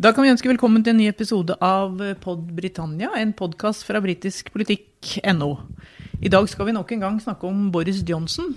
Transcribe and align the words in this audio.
Da 0.00 0.14
kan 0.16 0.24
vi 0.24 0.30
ønske 0.32 0.48
velkommen 0.48 0.80
til 0.80 0.94
en 0.94 0.96
ny 1.02 1.10
episode 1.10 1.52
av 1.60 1.98
Pod 2.22 2.46
Britannia, 2.56 3.10
en 3.20 3.34
podkast 3.36 3.82
fra 3.84 4.00
britiskpolitikk.no. 4.00 5.48
I 6.24 6.32
dag 6.32 6.48
skal 6.48 6.70
vi 6.70 6.72
nok 6.72 6.94
en 6.96 7.04
gang 7.04 7.18
snakke 7.20 7.44
om 7.44 7.66
Boris 7.74 7.98
Johnson. 8.08 8.54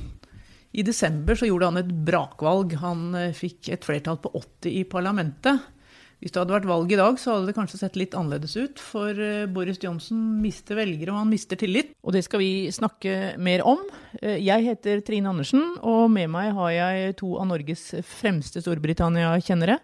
I 0.71 0.85
desember 0.87 1.35
så 1.35 1.49
gjorde 1.49 1.67
han 1.67 1.81
et 1.81 1.91
brakvalg. 2.07 2.77
Han 2.79 3.03
eh, 3.19 3.35
fikk 3.35 3.73
et 3.75 3.83
flertall 3.83 4.21
på 4.23 4.31
80 4.39 4.71
i 4.71 4.85
parlamentet. 4.87 5.67
Hvis 6.23 6.31
det 6.31 6.45
hadde 6.45 6.55
vært 6.61 6.71
valg 6.71 6.95
i 6.95 7.01
dag, 7.01 7.19
så 7.19 7.35
hadde 7.35 7.51
det 7.51 7.59
kanskje 7.59 7.81
sett 7.81 7.99
litt 7.99 8.15
annerledes 8.15 8.55
ut. 8.55 8.79
For 8.79 9.11
eh, 9.11 9.43
Boris 9.51 9.83
Johnson 9.83 10.23
mister 10.39 10.79
velgere, 10.79 11.11
og 11.11 11.25
han 11.25 11.33
mister 11.35 11.59
tillit. 11.59 11.91
Og 12.07 12.15
det 12.15 12.23
skal 12.23 12.39
vi 12.39 12.53
snakke 12.71 13.33
mer 13.35 13.67
om. 13.67 13.83
Eh, 14.21 14.39
jeg 14.39 14.69
heter 14.71 15.03
Trine 15.03 15.35
Andersen, 15.35 15.73
og 15.83 16.07
med 16.15 16.31
meg 16.39 16.55
har 16.55 16.77
jeg 16.79 17.17
to 17.19 17.35
av 17.35 17.51
Norges 17.51 17.89
fremste 18.15 18.63
Storbritannia-kjennere 18.63 19.83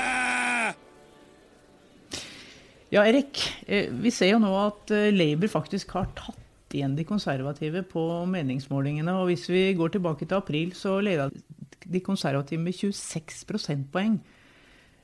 Ja, 2.91 3.05
Erik. 3.07 3.39
Eh, 3.67 3.87
vi 4.03 4.11
ser 4.11 4.33
jo 4.33 4.41
nå 4.43 4.51
at 4.59 4.91
eh, 4.91 5.13
Labour 5.15 5.51
faktisk 5.51 5.93
har 5.95 6.09
tatt 6.17 6.75
igjen 6.75 6.95
de 6.97 7.05
konservative 7.07 7.83
på 7.87 8.03
meningsmålingene. 8.31 9.15
Og 9.21 9.31
hvis 9.31 9.47
vi 9.51 9.69
går 9.79 9.95
tilbake 9.95 10.27
til 10.27 10.39
april, 10.39 10.75
så 10.75 10.97
leda 11.03 11.29
de 11.81 12.03
konservative 12.03 12.61
med 12.61 12.75
26 12.75 13.45
prosentpoeng. 13.49 14.19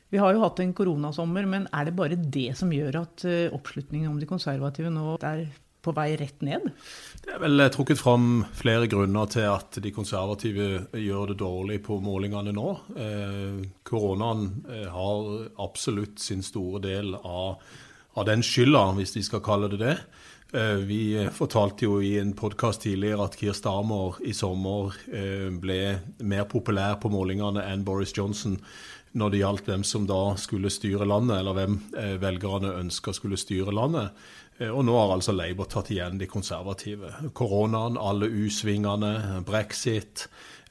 Vi 0.10 0.20
har 0.22 0.34
jo 0.34 0.44
hatt 0.44 0.60
en 0.64 0.74
koronasommer, 0.76 1.48
men 1.50 1.68
er 1.76 1.88
det 1.88 1.96
bare 1.98 2.16
det 2.16 2.54
som 2.60 2.72
gjør 2.72 3.02
at 3.02 3.26
eh, 3.28 3.56
oppslutningen 3.56 4.12
om 4.12 4.20
de 4.22 4.30
konservative 4.30 4.92
nå 4.94 5.18
er 5.28 5.48
på 5.84 5.94
vei 5.96 6.10
rett 6.20 6.44
ned? 6.44 6.70
Det 7.24 7.34
er 7.36 7.42
vel 7.44 7.66
trukket 7.72 8.00
fram 8.00 8.46
flere 8.56 8.88
grunner 8.92 9.28
til 9.32 9.48
at 9.52 9.80
de 9.84 9.92
konservative 9.96 10.88
gjør 10.96 11.34
det 11.34 11.40
dårlig 11.42 11.82
på 11.86 12.00
målingene 12.04 12.56
nå. 12.56 12.70
Eh, 12.96 13.60
koronaen 13.88 14.48
har 14.92 15.30
absolutt 15.64 16.24
sin 16.24 16.44
store 16.44 16.84
del 16.88 17.16
av, 17.20 17.60
av 18.18 18.26
den 18.26 18.44
skylda, 18.46 18.90
hvis 18.98 19.16
vi 19.18 19.24
skal 19.26 19.44
kalle 19.46 19.70
det 19.72 19.82
det. 19.84 19.98
Eh, 20.56 20.80
vi 20.88 21.02
fortalte 21.36 21.86
jo 21.86 22.00
i 22.02 22.16
en 22.22 22.32
podkast 22.38 22.86
tidligere 22.86 23.26
at 23.28 23.36
Keir 23.38 23.56
Starmer 23.58 24.18
i 24.24 24.34
sommer 24.36 24.96
eh, 25.12 25.50
ble 25.52 25.82
mer 26.24 26.48
populær 26.50 26.98
på 27.04 27.12
målingene 27.12 27.66
enn 27.68 27.84
Boris 27.88 28.16
Johnson 28.16 28.56
når 29.18 29.34
det 29.34 29.42
gjaldt 29.42 29.68
hvem 29.68 29.84
som 29.88 30.06
da 30.08 30.22
skulle 30.40 30.72
styre 30.72 31.08
landet, 31.08 31.40
eller 31.40 31.58
hvem 31.58 31.78
eh, 31.98 32.16
velgerne 32.22 32.76
ønska 32.80 33.14
skulle 33.16 33.40
styre 33.40 33.74
landet. 33.76 34.28
Og 34.58 34.82
nå 34.88 34.94
har 34.98 35.12
altså 35.14 35.36
Labour 35.38 35.68
tatt 35.70 35.92
igjen 35.94 36.18
de 36.18 36.26
konservative. 36.26 37.12
Koronaen, 37.38 37.94
alle 38.02 38.26
U-svingene, 38.26 39.44
brexit. 39.46 40.24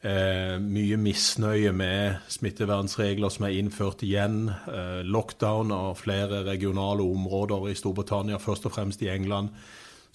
Eh, 0.04 0.56
mye 0.60 0.98
misnøye 1.00 1.72
med 1.72 2.18
smittevernregler 2.28 3.32
som 3.32 3.46
er 3.48 3.56
innført 3.56 4.04
igjen. 4.04 4.50
Eh, 4.50 5.00
lockdown 5.08 5.72
av 5.72 5.96
flere 6.02 6.44
regionale 6.44 7.02
områder 7.02 7.70
i 7.70 7.74
Storbritannia, 7.78 8.38
først 8.38 8.68
og 8.68 8.76
fremst 8.76 9.02
i 9.02 9.10
England. 9.10 9.54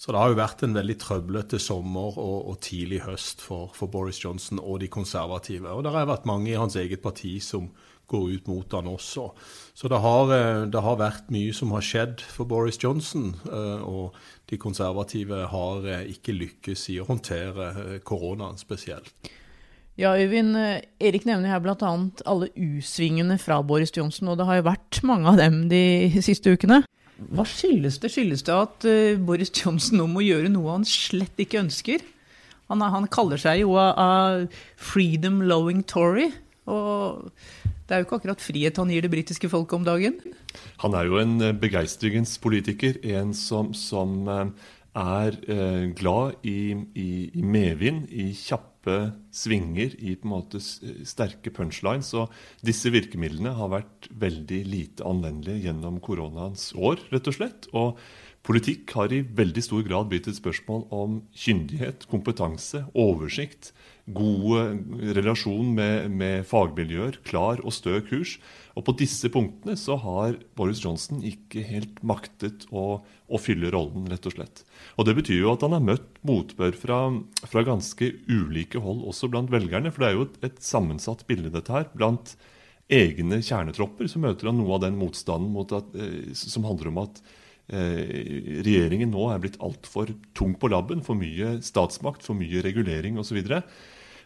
Så 0.02 0.10
det 0.10 0.18
har 0.18 0.32
jo 0.32 0.38
vært 0.38 0.62
en 0.66 0.74
veldig 0.74 0.96
trøblete 0.98 1.58
sommer 1.62 2.16
og, 2.18 2.38
og 2.50 2.56
tidlig 2.64 3.04
høst 3.04 3.42
for, 3.44 3.70
for, 3.76 3.86
Boris 3.86 4.18
Johnson 4.18 4.58
og 4.58 4.80
de 4.82 4.88
konservative. 4.90 5.70
Og 5.70 5.84
det 5.86 5.92
har 5.94 6.08
vært 6.10 6.26
mange 6.26 6.50
i 6.50 6.58
hans 6.58 6.74
eget 6.74 7.04
parti 7.04 7.36
som 7.38 7.68
går 8.10 8.32
ut 8.34 8.48
mot 8.50 8.74
han 8.74 8.90
også. 8.90 9.28
Så 9.78 9.88
det 9.88 10.00
har, 10.02 10.32
eh, 10.34 10.64
det 10.66 10.82
har, 10.82 10.98
vært 10.98 11.30
mye 11.30 11.52
som 11.54 11.70
har 11.70 11.86
skjedd 11.86 12.24
for 12.34 12.50
Boris 12.50 12.80
Johnson. 12.82 13.30
Eh, 13.46 13.82
og 13.86 14.18
de 14.50 14.58
konservative 14.58 15.46
har 15.54 15.86
eh, 15.86 16.10
ikke 16.16 16.34
lykkes 16.34 16.88
i 16.90 16.98
å 16.98 17.06
håndtere 17.06 18.00
koronaen 18.02 18.58
spesielt. 18.58 19.14
Ja, 20.00 20.14
Øyvind. 20.16 20.56
Erik 21.00 21.26
nevner 21.28 21.52
her 21.52 21.60
bl.a. 21.60 21.90
alle 22.24 22.48
U-svingene 22.56 23.36
fra 23.38 23.60
Boris 23.62 23.92
Johnson, 23.96 24.32
og 24.32 24.38
det 24.40 24.46
har 24.48 24.60
jo 24.60 24.70
vært 24.70 25.02
mange 25.04 25.28
av 25.28 25.36
dem 25.40 25.66
de 25.68 26.08
siste 26.24 26.54
ukene. 26.54 26.82
Hva 27.32 27.44
skyldes 27.46 28.00
det? 28.02 28.10
Skyldes 28.10 28.46
det 28.48 28.56
at 28.56 28.86
Boris 29.22 29.52
Johnson 29.52 30.00
nå 30.00 30.08
må 30.10 30.24
gjøre 30.24 30.48
noe 30.50 30.78
han 30.78 30.88
slett 30.88 31.38
ikke 31.44 31.60
ønsker? 31.60 32.02
Han, 32.72 32.80
han 32.80 33.06
kaller 33.12 33.40
seg 33.40 33.60
jo 33.62 33.76
av 33.76 34.46
freedom 34.80 35.42
loving 35.44 35.84
Tory. 35.84 36.30
Og 36.70 37.28
det 37.86 37.96
er 37.96 38.02
jo 38.02 38.06
ikke 38.06 38.20
akkurat 38.22 38.42
frihet 38.42 38.78
han 38.80 38.90
gir 38.92 39.04
det 39.04 39.12
britiske 39.12 39.50
folket 39.52 39.80
om 39.80 39.86
dagen. 39.86 40.14
Han 40.80 40.94
er 40.96 41.08
jo 41.08 41.18
en 41.20 41.34
eh, 41.42 41.52
begeistringens 41.52 42.38
politiker. 42.40 42.96
En 43.04 43.34
som, 43.36 43.72
som 43.76 44.22
eh, 44.30 44.44
er 44.96 45.36
eh, 45.44 45.90
glad 45.98 46.38
i, 46.48 46.72
i, 46.94 47.10
i, 47.34 47.42
medvind, 47.44 48.06
i 48.08 48.30
kjappe 48.38 48.71
svinger, 49.32 49.94
i 49.98 50.16
på 50.16 50.26
en 50.26 50.32
måte 50.32 50.60
sterke 50.62 51.52
punchlines. 51.54 52.12
Og 52.18 52.32
disse 52.66 52.90
virkemidlene 52.92 53.54
har 53.58 53.72
vært 53.72 54.10
veldig 54.10 54.60
lite 54.66 55.06
anvendelige 55.06 55.68
gjennom 55.68 56.00
koronaens 56.02 56.70
år, 56.74 57.02
rett 57.12 57.30
og 57.30 57.38
slett. 57.38 57.70
Og 57.72 58.00
politikk 58.46 58.90
har 58.98 59.14
i 59.14 59.22
veldig 59.22 59.62
stor 59.62 59.86
grad 59.86 60.10
blitt 60.10 60.28
et 60.30 60.38
spørsmål 60.38 60.88
om 60.90 61.20
kyndighet, 61.34 62.08
kompetanse, 62.10 62.84
oversikt 62.98 63.72
god 64.14 65.12
relasjon 65.16 65.72
med, 65.76 66.10
med, 66.12 66.46
fagmiljøer, 66.48 67.18
klar 67.28 67.62
og 67.62 67.74
stø 67.74 67.98
kurs. 68.06 68.36
Og 68.78 68.86
på 68.86 68.94
disse 69.00 69.28
punktene 69.32 69.74
så 69.76 69.98
har 70.00 70.38
Boris 70.56 70.80
Johnson 70.84 71.20
ikke 71.26 71.64
helt 71.68 71.98
maktet 72.06 72.64
å, 72.72 73.02
å 73.04 73.40
fylle 73.40 73.72
rollen, 73.74 74.06
rett 74.08 74.28
og 74.28 74.36
slett. 74.36 74.64
Og 74.96 75.08
det 75.08 75.16
betyr 75.18 75.42
jo 75.42 75.52
at 75.52 75.66
han 75.66 75.76
har 75.76 75.84
møtt 75.84 76.08
motbør 76.26 76.78
fra, 76.78 77.02
fra 77.44 77.66
ganske 77.68 78.08
ulike 78.30 78.80
hold, 78.80 79.04
også 79.10 79.28
blant 79.32 79.52
velgerne. 79.52 79.92
For 79.92 80.04
det 80.04 80.10
er 80.10 80.18
jo 80.18 80.26
et, 80.30 80.40
et 80.48 80.64
sammensatt 80.64 81.26
bilde, 81.28 81.52
dette 81.52 81.74
her. 81.74 81.90
Blant 81.92 82.36
egne 82.92 83.40
kjernetropper 83.44 84.08
så 84.10 84.20
møter 84.22 84.50
han 84.50 84.58
noe 84.60 84.76
av 84.76 84.84
den 84.84 84.98
motstanden 85.00 85.56
at, 85.62 85.94
eh, 85.96 86.32
som 86.36 86.66
handler 86.68 86.90
om 86.92 87.00
at 87.04 87.22
eh, 87.72 88.60
regjeringen 88.64 89.12
nå 89.12 89.28
er 89.30 89.42
blitt 89.42 89.60
altfor 89.62 90.12
tung 90.36 90.56
på 90.56 90.72
labben. 90.72 91.04
For 91.04 91.18
mye 91.18 91.58
statsmakt, 91.64 92.24
for 92.26 92.38
mye 92.38 92.64
regulering 92.64 93.20
osv. 93.22 93.42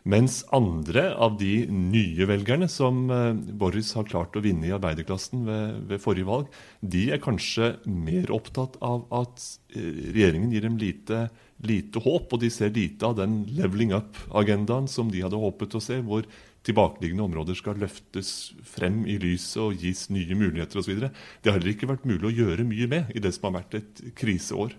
Mens 0.07 0.45
andre 0.55 1.09
av 1.19 1.35
de 1.41 1.65
nye 1.67 2.27
velgerne 2.31 2.69
som 2.71 3.09
eh, 3.11 3.33
Boris 3.59 3.89
har 3.99 4.07
klart 4.07 4.37
å 4.39 4.43
vinne 4.45 4.69
i 4.69 4.75
arbeiderklassen 4.75 5.43
ved, 5.49 5.81
ved, 5.91 6.03
forrige 6.03 6.29
valg, 6.29 6.53
de 6.79 7.09
er 7.11 7.23
kanskje 7.23 7.73
mer 7.91 8.31
opptatt 8.35 8.79
av 8.87 9.03
at 9.19 9.43
eh, 9.75 10.13
regjeringen 10.15 10.55
gir 10.55 10.63
dem 10.69 10.79
lite, 10.79 11.25
lite 11.67 12.03
håp, 12.05 12.31
og 12.31 12.45
de 12.45 12.53
ser 12.55 12.71
lite 12.77 13.09
av 13.09 13.19
den 13.19 13.41
leveling 13.59 13.97
up-agendaen 13.99 14.87
som 14.91 15.11
de 15.11 15.25
hadde 15.27 15.43
håpet 15.43 15.75
å 15.75 15.83
se, 15.83 15.99
hvor 16.07 16.23
tilbakeliggende 16.67 17.27
områder 17.27 17.59
skal 17.59 17.83
løftes 17.83 18.31
frem 18.67 19.03
i 19.11 19.19
lyset 19.23 19.59
og 19.65 19.83
gis 19.83 20.07
nye 20.15 20.39
muligheter 20.39 20.85
osv. 20.85 21.03
Det 21.03 21.51
har 21.51 21.59
heller 21.59 21.75
ikke 21.75 21.91
vært 21.91 22.07
mulig 22.07 22.31
å 22.31 22.37
gjøre 22.45 22.67
mye 22.67 22.91
med 22.95 23.11
i 23.11 23.23
det 23.23 23.35
som 23.35 23.51
har 23.51 23.59
vært 23.59 23.81
et 23.83 24.07
kriseår. 24.19 24.79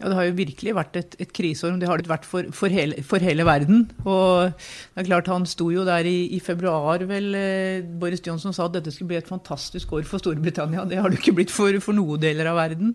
Ja, 0.00 0.08
Det 0.08 0.16
har 0.18 0.24
jo 0.26 0.34
virkelig 0.36 0.74
vært 0.74 0.96
et, 0.98 1.12
et 1.22 1.32
kriseår. 1.32 1.76
Det 1.78 1.88
har 1.88 2.00
det 2.02 2.10
vært 2.10 2.26
for, 2.26 2.48
for, 2.52 2.72
hele, 2.72 3.02
for, 3.06 3.22
hele, 3.22 3.46
verden. 3.46 3.84
Og 4.02 4.50
det 4.50 5.04
er 5.04 5.06
klart 5.06 5.30
Han 5.30 5.46
sto 5.46 5.68
jo 5.70 5.84
der 5.86 6.06
i, 6.08 6.34
i 6.34 6.40
februar, 6.42 7.04
vel. 7.06 7.30
Eh, 7.38 7.86
Boris 8.00 8.24
Johnson 8.24 8.52
sa 8.52 8.66
at 8.66 8.74
dette 8.74 8.90
skulle 8.90 9.12
bli 9.12 9.20
et 9.20 9.30
fantastisk 9.30 9.94
år 9.94 10.02
for 10.08 10.18
Storbritannia. 10.18 10.84
Det 10.90 10.98
har 10.98 11.08
det 11.10 11.22
ikke 11.22 11.36
blitt 11.38 11.54
for, 11.54 11.78
for 11.84 11.94
noen 11.94 12.20
deler 12.20 12.50
av 12.50 12.58
verden. 12.58 12.92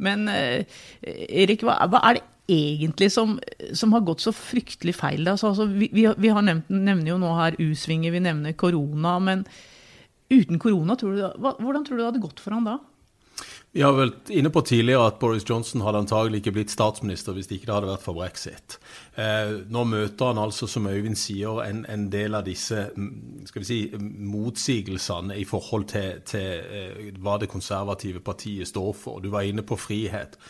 Men 0.00 0.26
eh, 0.32 0.64
Erik, 1.04 1.66
hva, 1.68 1.82
hva, 1.92 2.00
er 2.08 2.18
det 2.18 2.26
egentlig 2.48 3.12
som, 3.12 3.36
som, 3.76 3.92
har 3.92 4.06
gått 4.08 4.24
så 4.24 4.32
fryktelig 4.32 4.96
feil? 4.96 5.28
Altså, 5.28 5.52
altså, 5.52 5.68
vi, 5.68 5.92
vi 5.92 6.32
nevnt, 6.32 6.72
nevner 6.72 7.12
jo 7.12 7.20
nå 7.20 7.34
her 7.42 7.60
U-svinger, 7.60 8.14
vi 8.14 8.24
nevner 8.24 8.56
korona. 8.56 9.18
Men 9.20 9.44
uten 10.32 10.56
korona, 10.56 10.96
tror 10.96 11.12
du, 11.12 11.26
hva, 11.44 11.58
hvordan 11.60 11.84
tror 11.84 11.98
du 11.98 12.02
det 12.06 12.14
hadde 12.14 12.24
gått 12.24 12.40
for 12.40 12.56
han 12.56 12.72
da? 12.72 12.80
Vi 13.72 13.82
har 13.82 13.92
vel 13.92 14.14
inne 14.32 14.50
på 14.50 14.62
tidligere 14.64 15.10
at 15.10 15.18
Boris 15.20 15.44
Johnson 15.48 15.82
hadde 15.84 16.00
antagelig 16.00 16.40
ikke 16.40 16.54
blitt 16.56 16.72
statsminister 16.72 17.34
hvis 17.36 17.50
det 17.50 17.58
ikke 17.58 17.74
hadde 17.74 17.90
vært 17.90 18.04
for 18.06 18.16
brexit. 18.16 18.78
Eh, 19.20 19.58
nå 19.68 19.82
møter 19.84 20.30
han 20.30 20.40
altså, 20.40 20.66
som 20.70 20.88
Øyvind 20.88 21.18
sier, 21.20 21.60
en, 21.66 21.82
en 21.84 22.06
del 22.10 22.38
av 22.38 22.46
disse 22.48 22.86
mm, 22.96 23.44
skal 23.50 23.62
vi 23.62 23.68
si, 23.68 23.78
motsigelsene 24.00 25.36
i 25.36 25.44
forhold 25.48 25.84
til, 25.92 26.24
til 26.24 26.64
eh, 26.64 27.12
hva 27.20 27.36
det 27.42 27.50
konservative 27.52 28.24
partiet 28.24 28.72
står 28.72 28.90
for. 28.96 29.20
Du 29.20 29.28
var 29.34 29.44
inne 29.44 29.66
på 29.68 29.76
frihet. 29.76 30.40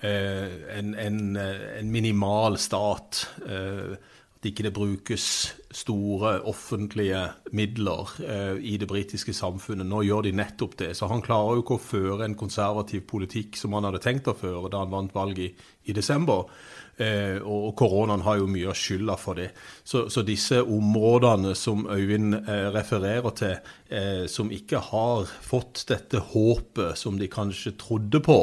Eh, 0.00 0.78
en, 0.78 0.94
en, 0.94 1.36
en, 1.36 1.90
minimal 1.90 2.56
stat. 2.58 3.26
Eh, 3.50 3.98
det 4.40 4.54
ikke 4.54 4.70
brukes 4.72 5.24
store 5.70 6.38
offentlige 6.48 7.26
midler 7.52 8.08
eh, 8.24 8.56
i 8.72 8.78
det 8.80 8.88
britiske 8.88 9.34
samfunnet. 9.36 9.84
Nå 9.86 10.00
gjør 10.06 10.24
de 10.24 10.32
nettopp 10.32 10.78
det. 10.80 10.94
Så 10.96 11.10
han 11.10 11.20
klarer 11.20 11.58
jo 11.58 11.64
ikke 11.64 11.76
å 11.76 11.82
føre 11.84 12.24
en 12.24 12.38
konservativ 12.40 13.04
politikk 13.10 13.60
som 13.60 13.76
han 13.76 13.84
hadde 13.84 14.00
tenkt 14.00 14.30
å 14.32 14.36
føre 14.38 14.72
da 14.72 14.80
han 14.80 14.94
vant 14.94 15.12
valget 15.14 15.44
i, 15.44 15.68
i 15.92 15.96
desember. 15.96 16.48
Eh, 16.96 17.36
og 17.44 17.74
koronaen 17.76 18.24
har 18.24 18.40
jo 18.40 18.48
mye 18.48 18.72
av 18.72 18.80
skylda 18.80 19.18
for 19.20 19.36
det. 19.42 19.50
Så, 19.84 20.06
så, 20.08 20.24
disse 20.24 20.62
områdene 20.64 21.52
som 21.56 21.84
Øyvind 21.92 22.40
eh, 22.40 22.66
refererer 22.72 23.36
til, 23.36 23.70
eh, 23.92 24.24
som 24.24 24.48
ikke 24.52 24.80
har 24.88 25.28
fått 25.28 25.84
dette 25.92 26.24
håpet 26.32 26.96
som 26.96 27.20
de 27.20 27.28
kanskje 27.28 27.76
trodde 27.80 28.24
på, 28.24 28.40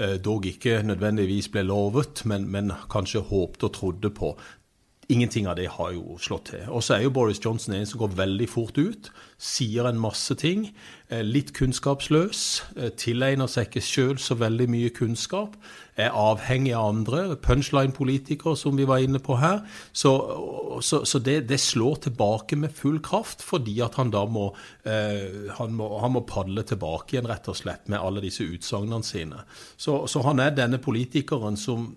eh, 0.00 0.16
dog 0.24 0.48
ikke 0.48 0.82
nødvendigvis 0.88 1.52
ble 1.52 1.68
lovet, 1.68 2.24
men, 2.24 2.48
men 2.48 2.72
kanskje 2.92 3.26
håpte 3.28 3.68
og 3.68 3.76
trodde 3.76 4.16
på, 4.16 4.36
Ingenting 5.08 5.48
av 5.48 5.56
det 5.56 5.66
har 5.68 5.92
jo 5.92 6.16
slått 6.22 6.50
til. 6.52 6.64
Og 6.72 6.80
så 6.84 6.96
er 6.96 7.04
jo 7.04 7.12
Boris 7.12 7.40
Johnson 7.44 7.74
en 7.76 7.88
som 7.88 8.00
går 8.00 8.14
veldig 8.16 8.46
fort 8.48 8.78
ut, 8.80 9.10
sier 9.36 9.84
en 9.88 10.00
masse 10.00 10.32
ting. 10.40 10.70
Eh, 11.12 11.20
litt 11.20 11.52
kunnskapsløs. 11.56 12.40
Eh, 12.78 12.92
tilegner 12.96 13.50
seg 13.50 13.68
ikke 13.68 13.82
sjøl 13.84 14.20
så 14.22 14.36
veldig 14.40 14.66
mye 14.72 14.92
kunnskap. 14.96 15.58
Er 16.00 16.16
avhengig 16.16 16.72
av 16.72 16.88
andre. 16.94 17.24
Punchline-politiker, 17.36 18.56
som 18.56 18.78
vi 18.80 18.86
var 18.88 19.04
inne 19.04 19.20
på 19.20 19.36
her. 19.42 19.60
Så, 19.92 20.14
så, 20.80 21.02
så 21.04 21.20
det, 21.20 21.42
det, 21.50 21.60
slår 21.60 22.00
tilbake 22.08 22.56
med 22.56 22.72
full 22.72 23.02
kraft, 23.04 23.44
fordi 23.44 23.76
at 23.84 23.98
han 24.00 24.14
da 24.14 24.24
må, 24.24 24.48
eh, 24.88 25.50
han 25.58 25.76
må, 25.76 25.90
han 26.00 26.16
må 26.16 26.24
padle 26.28 26.64
tilbake 26.64 27.18
igjen, 27.18 27.28
rett 27.28 27.50
og 27.52 27.60
slett, 27.60 27.84
med 27.92 28.00
alle 28.00 28.24
disse 28.24 28.46
utsagnene 28.46 29.04
sine. 29.04 29.44
Så, 29.76 30.06
så 30.08 30.24
han 30.24 30.40
er 30.40 30.56
denne 30.56 30.80
politikeren 30.80 31.60
som 31.60 31.92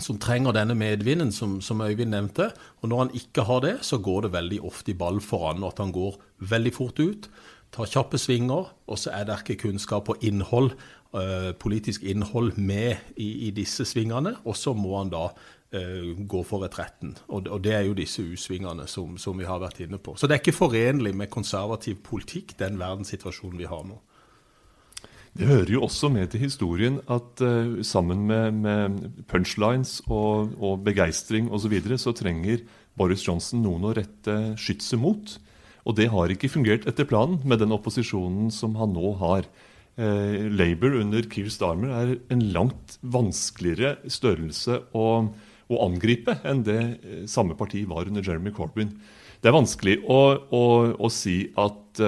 som 0.00 0.18
trenger 0.20 0.54
denne 0.56 0.74
medvinden, 0.78 1.32
som, 1.32 1.60
som, 1.60 1.82
Øyvind 1.84 2.12
nevnte. 2.14 2.50
Og 2.80 2.88
når 2.88 2.98
han 3.04 3.14
ikke 3.18 3.44
har 3.48 3.60
det, 3.64 3.74
så 3.84 3.98
går 3.98 4.26
det 4.26 4.32
veldig 4.32 4.60
ofte 4.64 4.92
i 4.92 4.98
ball 4.98 5.20
for 5.20 5.50
han, 5.50 5.62
og 5.62 5.74
at 5.74 5.82
han 5.84 5.92
går 5.92 6.18
veldig 6.52 6.74
fort 6.74 7.00
ut, 7.02 7.28
tar 7.72 7.88
kjappe 7.88 8.20
svinger, 8.20 8.72
og 8.86 9.00
så 9.00 9.12
er 9.16 9.28
det 9.28 9.40
ikke 9.42 9.68
kunnskap 9.68 10.10
og 10.12 10.24
innhold, 10.24 10.74
uh, 11.16 11.52
politisk 11.60 12.04
innhold 12.04 12.56
med 12.56 13.16
i, 13.16 13.48
i, 13.48 13.50
disse 13.50 13.86
svingene, 13.88 14.36
og 14.44 14.56
så 14.56 14.74
må 14.76 14.96
han 14.98 15.12
da 15.12 15.26
uh, 15.30 16.12
gå 16.16 16.42
for 16.48 16.64
retretten. 16.64 17.16
Og, 17.28 17.48
og, 17.48 17.60
det 17.64 17.76
er 17.76 17.86
jo 17.88 17.96
disse 17.96 18.24
U-svingene 18.24 18.88
som, 18.88 19.16
som 19.20 19.38
vi 19.38 19.48
har 19.48 19.62
vært 19.62 19.80
inne 19.84 20.00
på. 20.00 20.16
Så 20.16 20.28
det 20.28 20.36
er 20.36 20.44
ikke 20.44 20.56
forenlig 20.56 21.14
med 21.16 21.32
konservativ 21.32 22.02
politikk, 22.04 22.56
den 22.60 22.80
verdenssituasjonen 22.80 23.60
vi 23.60 23.70
har 23.70 23.86
nå. 23.88 24.00
Det 25.32 25.48
hører 25.48 25.70
jo 25.72 25.86
også 25.86 26.10
med 26.12 26.28
til 26.28 26.42
historien 26.44 26.98
at 27.08 27.40
uh, 27.40 27.80
sammen 27.86 28.26
med, 28.28 28.52
med, 28.52 28.96
punchlines 29.30 30.02
og, 30.04 30.52
og 30.60 30.82
begeistring 30.84 31.48
osv. 31.48 31.64
Så, 31.64 31.70
videre, 31.72 31.96
så 31.98 32.12
trenger 32.12 32.60
Boris 33.00 33.24
Johnson 33.24 33.62
noen 33.64 33.86
å 33.88 33.94
rette 33.96 34.34
skytset 34.60 35.00
mot. 35.00 35.38
Og 35.88 35.96
det 35.96 36.10
har 36.12 36.30
ikke 36.30 36.50
fungert 36.52 36.84
etter 36.86 37.08
planen 37.08 37.40
med 37.48 37.62
den 37.62 37.72
opposisjonen 37.72 38.50
som 38.52 38.76
han 38.76 38.92
nå 38.92 39.14
har. 39.22 39.48
Uh, 39.96 40.52
Labour 40.52 40.98
under 41.00 41.24
Keir 41.32 41.48
Starmer 41.52 41.94
er 41.96 42.12
en 42.32 42.44
langt 42.52 42.98
vanskeligere 43.00 44.12
størrelse 44.12 44.82
å, 44.92 45.06
å 45.72 45.80
angripe 45.86 46.36
enn 46.44 46.60
det 46.68 46.80
uh, 47.00 47.22
samme 47.24 47.56
parti 47.56 47.86
var 47.88 48.10
under 48.10 48.20
Jeremy 48.20 48.52
Corbyn. 48.52 48.92
Det 49.40 49.48
er 49.48 49.56
vanskelig 49.56 49.96
å, 50.12 50.20
å, 50.54 50.66
å 50.92 51.08
si 51.10 51.48
at 51.58 51.98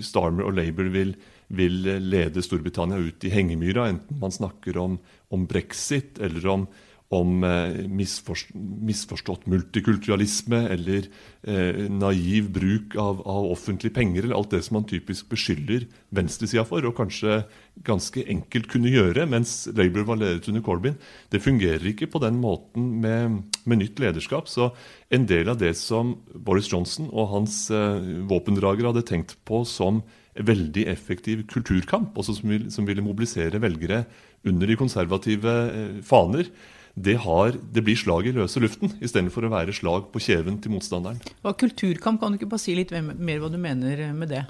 Starmer 0.00 0.46
og 0.48 0.54
Labour 0.56 0.88
vil 0.94 1.10
vil 1.48 1.86
lede 2.04 2.44
Storbritannia 2.44 3.00
ut 3.00 3.24
i 3.24 3.32
hengemyra, 3.32 3.88
enten 3.88 4.20
man 4.20 4.34
snakker 4.34 4.76
om, 4.80 4.98
om 5.32 5.46
brexit 5.48 6.20
eller 6.20 6.44
om, 6.52 6.66
om 7.14 7.44
eh, 7.46 7.86
misforstått, 7.88 9.46
multikulturalisme 9.48 10.60
eller 10.74 11.06
eh, 11.48 11.86
naiv 11.88 12.50
bruk 12.52 12.98
av, 13.00 13.22
av, 13.24 13.48
offentlige 13.54 13.96
penger, 13.96 14.26
eller 14.26 14.36
alt 14.36 14.52
det 14.52 14.60
som 14.66 14.76
man 14.76 14.88
typisk 14.88 15.30
beskylder 15.32 15.86
venstresida 16.12 16.66
for, 16.68 16.84
og 16.84 16.98
kanskje 16.98 17.40
ganske 17.86 18.26
enkelt 18.28 18.68
kunne 18.68 18.92
gjøre 18.92 19.24
mens 19.30 19.62
Labour 19.72 20.04
var 20.10 20.20
ledet 20.20 20.52
under 20.52 20.64
Corbyn. 20.66 21.00
Det 21.32 21.40
fungerer 21.40 21.88
ikke 21.94 22.10
på 22.12 22.20
den 22.26 22.42
måten 22.44 22.92
med, 23.00 23.40
med 23.64 23.84
nytt 23.86 24.04
lederskap. 24.04 24.52
Så 24.52 24.74
en 25.08 25.24
del 25.30 25.48
av 25.48 25.62
det 25.62 25.72
som 25.80 26.18
Boris 26.34 26.68
Johnson 26.68 27.08
og 27.08 27.32
hans 27.32 27.62
eh, 27.72 28.14
våpendragere 28.28 28.92
hadde 28.92 29.08
tenkt 29.08 29.38
på 29.48 29.64
som 29.64 30.04
veldig 30.46 30.86
effektiv 30.90 31.44
kulturkamp, 31.50 32.16
også 32.18 32.38
som, 32.38 32.50
vil, 32.52 32.66
som 32.72 32.88
ville 32.88 33.04
mobilisere 33.04 33.60
velgere 33.62 34.04
under 34.46 34.70
de 34.70 34.76
konservative 34.78 35.54
eh, 35.68 36.02
faner, 36.06 36.50
det, 36.98 37.14
har, 37.22 37.54
det, 37.72 37.84
blir 37.86 37.98
slag 37.98 38.26
i 38.26 38.34
løse 38.34 38.60
luften 38.62 38.96
istedenfor 39.04 39.46
å 39.46 39.52
være 39.52 39.74
slag 39.76 40.08
på 40.12 40.22
kjeven 40.22 40.58
til 40.62 40.74
motstanderen. 40.74 41.20
Hva 41.44 41.54
Kulturkamp, 41.58 42.20
kan 42.20 42.34
du 42.34 42.40
ikke 42.40 42.50
bare 42.50 42.64
si 42.64 42.74
litt 42.78 42.92
mer 42.92 43.42
hva 43.42 43.50
du 43.52 43.58
mener 43.60 44.08
med 44.16 44.32
det? 44.34 44.44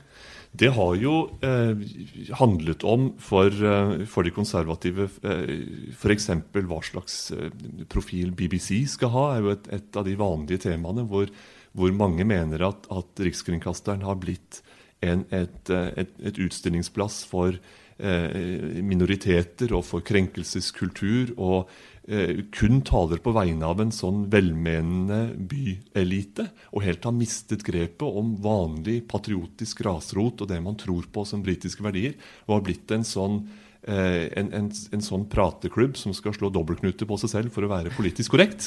Det 0.59 0.71
har 0.73 0.95
jo 0.97 1.15
eh, 1.45 1.83
handlet 2.39 2.85
om 2.89 3.11
for, 3.21 3.53
eh, 3.53 4.07
for 4.09 4.25
de 4.25 4.33
konservative 4.33 5.11
eh, 5.21 5.53
f.eks. 5.93 6.31
hva 6.57 6.81
slags 6.87 7.19
eh, 7.37 7.51
profil 7.93 8.33
BBC 8.33 8.81
skal 8.95 9.13
ha, 9.13 9.27
er 9.35 9.45
jo 9.45 9.53
et, 9.53 9.69
et 9.77 10.01
av 10.01 10.09
de 10.09 10.17
vanlige 10.19 10.65
temaene 10.71 11.05
hvor, 11.11 11.29
hvor 11.77 11.93
mange 11.93 12.25
mener 12.29 12.65
at, 12.71 12.89
at 12.89 13.25
Rikskringkasteren 13.29 14.07
har 14.09 14.17
blitt 14.23 14.63
en, 15.05 15.27
et, 15.31 15.71
eh, 15.71 15.91
et, 16.03 16.17
et, 16.31 16.41
utstillingsplass 16.43 17.23
for 17.29 17.55
eh, 17.55 18.81
minoriteter 18.85 19.75
og 19.77 19.85
for 19.87 20.05
krenkelseskultur, 20.07 21.35
og 21.37 21.71
eh, 22.09 22.43
kun 22.55 22.83
taler 22.87 23.23
på 23.23 23.35
vegne 23.37 23.69
av 23.69 23.83
en 23.85 23.95
sånn 23.95 24.27
velmenende 24.33 25.37
byelite, 25.39 26.51
og 26.73 26.85
helt 26.87 27.07
har 27.07 27.17
mistet 27.17 27.65
grepet 27.67 28.09
om 28.09 28.35
vanlig 28.43 29.01
patriotisk 29.11 29.85
grasrot 29.85 30.45
og 30.45 30.51
det 30.51 30.61
man 30.65 30.79
tror 30.81 31.09
på 31.13 31.27
som 31.29 31.45
britiske 31.47 31.85
verdier, 31.85 32.19
og 32.49 32.59
har 32.59 32.69
blitt 32.71 32.95
en 32.97 33.07
sånn 33.07 33.43
en, 33.89 34.49
en, 34.53 34.67
en, 34.69 35.01
sånn 35.01 35.23
prateklubb 35.31 35.95
som 35.97 36.13
skal 36.13 36.35
slå 36.35 36.49
dobbeltknuter 36.53 37.07
på 37.09 37.17
seg 37.23 37.31
selv 37.31 37.55
for 37.55 37.65
å 37.65 37.71
være 37.71 37.93
politisk 37.95 38.35
korrekt. 38.35 38.67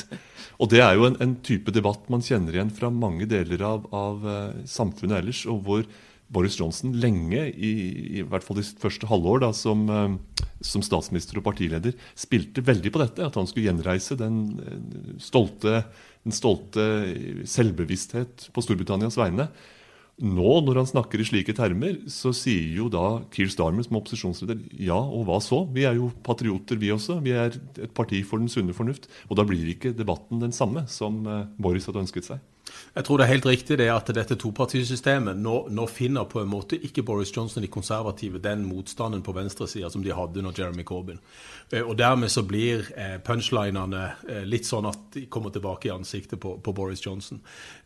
Og 0.57 0.71
Det 0.71 0.79
er 0.81 0.95
jo 0.97 1.03
en, 1.05 1.17
en 1.21 1.35
type 1.45 1.69
debatt 1.75 2.07
man 2.09 2.23
kjenner 2.25 2.55
igjen 2.55 2.71
fra 2.73 2.89
mange 2.89 3.27
deler 3.29 3.61
av, 3.67 3.85
av 3.93 4.23
samfunnet 4.65 5.19
ellers, 5.19 5.43
og 5.51 5.59
hvor 5.67 5.83
Boris 6.31 6.55
Johnson 6.59 6.93
lenge, 7.01 7.43
i, 7.51 7.71
i 8.19 8.23
hvert 8.23 8.45
fall 8.45 8.61
sitt 8.63 8.79
første 8.81 9.09
halvår 9.09 9.43
da, 9.43 9.51
som, 9.55 9.83
eh, 9.91 10.45
som, 10.63 10.83
statsminister 10.85 11.41
og 11.41 11.45
partileder, 11.49 11.97
spilte 12.15 12.63
veldig 12.65 12.93
på 12.93 13.03
dette. 13.03 13.27
At 13.27 13.37
han 13.39 13.49
skulle 13.49 13.67
gjenreise 13.67 14.17
den 14.19 14.41
eh, 14.63 15.11
stolte, 15.21 15.83
den 16.25 16.35
stolte 16.35 16.87
selvbevissthet 17.49 18.49
på 18.55 18.63
Storbritannias 18.65 19.19
vegne. 19.19 19.49
Nå, 20.21 20.49
når 20.61 20.77
han 20.77 20.89
snakker 20.89 21.21
i 21.21 21.25
slike 21.25 21.53
termer, 21.57 21.95
så 22.11 22.29
sier 22.35 22.75
jo 22.77 22.89
da 22.93 23.23
Keir 23.33 23.49
Starmer 23.49 23.85
som 23.87 23.97
opposisjonsleder 23.97 24.59
ja, 24.77 24.99
og 24.99 25.25
hva 25.25 25.39
så? 25.41 25.63
Vi 25.73 25.87
er 25.87 25.97
jo 25.97 26.11
patrioter, 26.25 26.77
vi 26.77 26.91
også. 26.93 27.17
Vi 27.25 27.33
er 27.33 27.55
et 27.57 27.95
parti 27.97 28.19
for 28.27 28.41
den 28.41 28.51
sunne 28.51 28.75
fornuft. 28.77 29.09
Og 29.31 29.39
da 29.39 29.47
blir 29.47 29.71
ikke 29.73 29.95
debatten 29.97 30.43
den 30.43 30.53
samme 30.53 30.85
som 30.91 31.23
eh, 31.25 31.47
Boris 31.57 31.89
hadde 31.89 32.03
ønsket 32.05 32.29
seg. 32.29 32.43
Jeg 32.95 33.05
tror 33.07 33.17
det 33.17 33.25
er 33.25 33.31
helt 33.31 33.45
riktig 33.47 33.77
det 33.79 33.87
at 33.91 34.09
dette 34.15 34.35
topartisystemet 34.35 35.39
nå, 35.39 35.55
nå, 35.71 35.85
finner 35.87 36.27
på 36.27 36.41
en 36.41 36.49
måte 36.51 36.75
ikke 36.75 37.05
Boris 37.07 37.31
Johnson 37.35 37.63
de 37.63 37.69
konservative 37.71 38.41
den 38.43 38.65
motstanden 38.67 39.23
på 39.23 39.35
venstresida 39.35 39.89
som 39.89 40.03
de 40.03 40.11
hadde 40.15 40.41
under 40.41 40.55
Jeremy 40.57 40.83
Corbyn. 40.87 41.21
Eh, 41.71 41.81
og 41.81 41.95
Dermed 41.99 42.31
så 42.31 42.43
blir 42.43 42.83
eh, 42.95 43.17
punchlinene 43.23 44.03
eh, 44.27 44.43
litt 44.47 44.67
sånn 44.67 44.89
at 44.89 45.07
de 45.15 45.25
kommer 45.31 45.53
tilbake 45.55 45.87
i 45.87 45.93
ansiktet 45.93 46.39
på, 46.43 46.57
på 46.59 46.75
Boris 46.75 47.03
Johnson. 47.05 47.41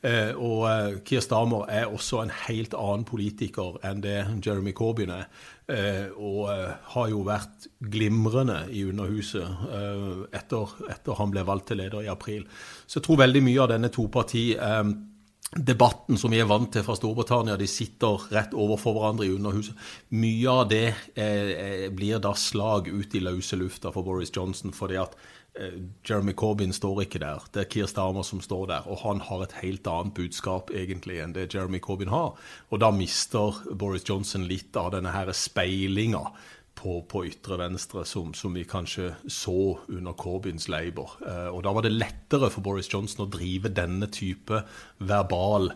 Og 0.06 1.02
Keir 1.08 1.22
Stamer 1.24 1.66
er 1.72 1.90
også 1.90 2.20
en 2.22 2.32
helt 2.46 2.76
annen 2.78 3.06
politiker 3.08 3.80
enn 3.86 4.04
det 4.04 4.20
Jeremy 4.46 4.74
Corbyn 4.78 5.14
er. 5.16 5.26
Eh, 5.66 6.14
og 6.22 6.46
eh, 6.54 6.78
har 6.94 7.08
jo 7.10 7.24
vært 7.26 7.66
glimrende 7.90 8.70
i 8.70 8.86
Underhuset 8.86 9.42
eh, 9.74 10.30
etter, 10.38 10.70
etter 10.94 11.18
han 11.18 11.34
ble 11.34 11.42
valgt 11.48 11.72
til 11.72 11.80
leder 11.82 12.06
i 12.06 12.12
april. 12.12 12.44
Så 12.86 13.00
jeg 13.00 13.06
tror 13.08 13.24
veldig 13.24 13.42
mye 13.48 13.62
av 13.64 13.70
denne 13.72 13.90
topartidebatten 13.90 16.18
som 16.22 16.30
vi 16.30 16.38
er 16.44 16.52
vant 16.52 16.70
til 16.70 16.86
fra 16.86 16.94
Storbritannia, 17.00 17.58
de 17.58 17.68
sitter 17.70 18.28
rett 18.36 18.54
overfor 18.54 18.94
hverandre 18.94 19.26
i 19.26 19.34
Underhuset. 19.34 19.74
Mye 20.14 20.50
av 20.54 20.70
det 20.70 20.94
blir 21.98 22.22
da 22.22 22.34
slag 22.38 22.86
ut 22.94 23.16
i 23.18 23.26
løse 23.26 23.58
lufta 23.58 23.90
for 23.96 24.06
Boris 24.06 24.30
Johnson. 24.36 24.70
fordi 24.70 25.02
at 25.02 25.18
Jeremy 26.04 26.34
Corbyn 26.36 26.74
står 26.76 27.06
ikke 27.06 27.22
der. 27.24 27.44
Det 27.54 27.62
er 27.62 27.70
Keir 27.72 27.88
Starmer 27.88 28.26
som 28.28 28.42
står 28.44 28.66
der. 28.74 28.90
Og 28.92 29.00
han 29.06 29.22
har 29.24 29.46
et 29.46 29.56
helt 29.62 29.88
annet 29.88 30.16
budskap 30.18 30.74
egentlig 30.76 31.22
enn 31.24 31.36
det 31.36 31.48
Jeremy 31.54 31.80
Corbyn 31.84 32.12
har. 32.12 32.36
Og 32.72 32.84
da 32.84 32.92
mister 32.92 33.62
Boris 33.72 34.04
Johnson 34.08 34.48
litt 34.50 34.76
av 34.76 34.92
denne 34.98 35.14
her 35.16 35.32
speilinga 35.32 36.26
på, 36.76 37.00
på 37.08 37.24
ytre 37.30 37.58
venstre 37.60 38.04
som, 38.08 38.34
som, 38.36 38.54
vi 38.56 38.66
kanskje 38.68 39.14
så 39.32 39.78
under 39.88 40.16
Corbyns 40.20 40.68
Labour. 40.72 41.16
Eh, 41.26 41.50
og 41.50 41.64
da 41.66 41.74
var 41.76 41.86
det 41.86 41.96
lettere 41.96 42.52
for 42.54 42.66
Boris 42.66 42.92
Johnson 42.92 43.26
å 43.26 43.32
drive 43.32 43.72
denne 43.74 44.10
type 44.12 44.62
verbal 45.00 45.72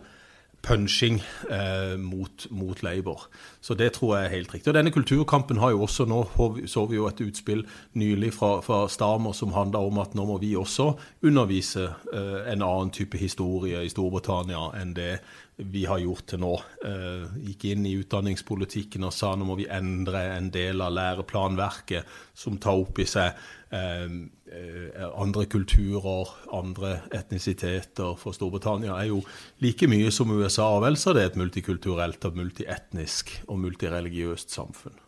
punching 0.62 1.22
eh, 1.50 1.96
mot, 1.96 2.46
mot, 2.50 2.82
Labour. 2.82 3.20
Så 3.60 3.74
det 3.74 3.92
tror 3.96 4.16
jeg 4.16 4.26
er 4.26 4.34
helt 4.34 4.54
riktig. 4.54 4.68
Og 4.70 4.76
denne 4.76 4.92
kulturkampen 4.92 5.60
har 5.60 5.72
jo 5.72 5.82
også 5.86 6.04
Nå 6.10 6.20
så 6.68 6.84
vi 6.88 6.98
jo 6.98 7.08
et 7.08 7.20
utspill 7.24 7.64
nylig 7.98 8.32
fra, 8.34 8.60
fra 8.64 8.82
Stamer 8.88 9.32
som 9.36 9.54
handla 9.56 9.80
om 9.84 10.00
at 10.02 10.14
nå 10.16 10.24
må 10.28 10.38
vi 10.42 10.54
også 10.56 10.92
undervise 11.22 11.86
eh, 12.12 12.52
en 12.52 12.64
annen 12.64 12.90
type 12.94 13.18
historie 13.20 13.84
i 13.84 13.92
Storbritannia 13.92 14.70
enn 14.80 14.94
det 14.96 15.14
vi 15.60 15.84
har 15.84 16.00
gjort 16.00 16.26
til 16.32 16.40
nå. 16.42 16.54
Eh, 16.86 17.24
gikk 17.50 17.66
inn 17.72 17.86
i 17.88 17.96
utdanningspolitikken 18.00 19.04
og 19.06 19.14
sa 19.14 19.34
nå 19.36 19.48
må 19.48 19.58
vi 19.60 19.68
endre 19.70 20.22
en 20.36 20.50
del 20.52 20.80
av 20.84 20.94
læreplanverket 20.96 22.20
som 22.34 22.58
tar 22.60 22.80
opp 22.80 23.00
i 23.00 23.08
seg 23.08 23.36
andre 23.70 25.44
kulturer, 25.46 26.32
andre 26.52 26.96
etnisiteter. 27.14 28.16
For 28.18 28.34
Storbritannia 28.34 28.96
er 28.98 29.10
jo 29.12 29.20
like 29.62 29.86
mye 29.90 30.10
som 30.14 30.32
USA, 30.34 30.66
og 30.74 30.82
vel 30.86 30.98
så 30.98 31.14
det 31.14 31.22
er 31.22 31.30
et 31.30 31.38
multikulturelt 31.38 32.24
og 32.26 32.40
multietnisk 32.40 33.30
og 33.46 33.62
multireligiøst 33.62 34.50
samfunn. 34.50 34.98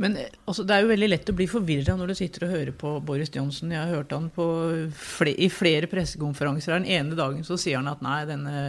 Men 0.00 0.16
altså, 0.48 0.64
Det 0.64 0.74
er 0.74 0.80
jo 0.80 0.92
veldig 0.94 1.10
lett 1.10 1.28
å 1.28 1.36
bli 1.36 1.46
forvirra 1.50 1.96
når 1.98 2.12
du 2.12 2.16
sitter 2.16 2.46
og 2.46 2.54
hører 2.54 2.72
på 2.72 2.94
Boris 3.04 3.32
Johnson. 3.34 3.74
Jeg 3.74 3.82
har 3.84 3.98
hørt 3.98 4.14
han 4.16 4.30
flere, 4.32 5.36
i 5.36 5.50
flere 5.52 5.90
pressekonferanser. 5.92 6.78
Den 6.78 6.88
ene 6.88 7.18
dagen 7.18 7.44
så 7.44 7.58
sier 7.60 7.82
han 7.82 7.90
at 7.92 8.00
nei, 8.04 8.22
denne 8.28 8.62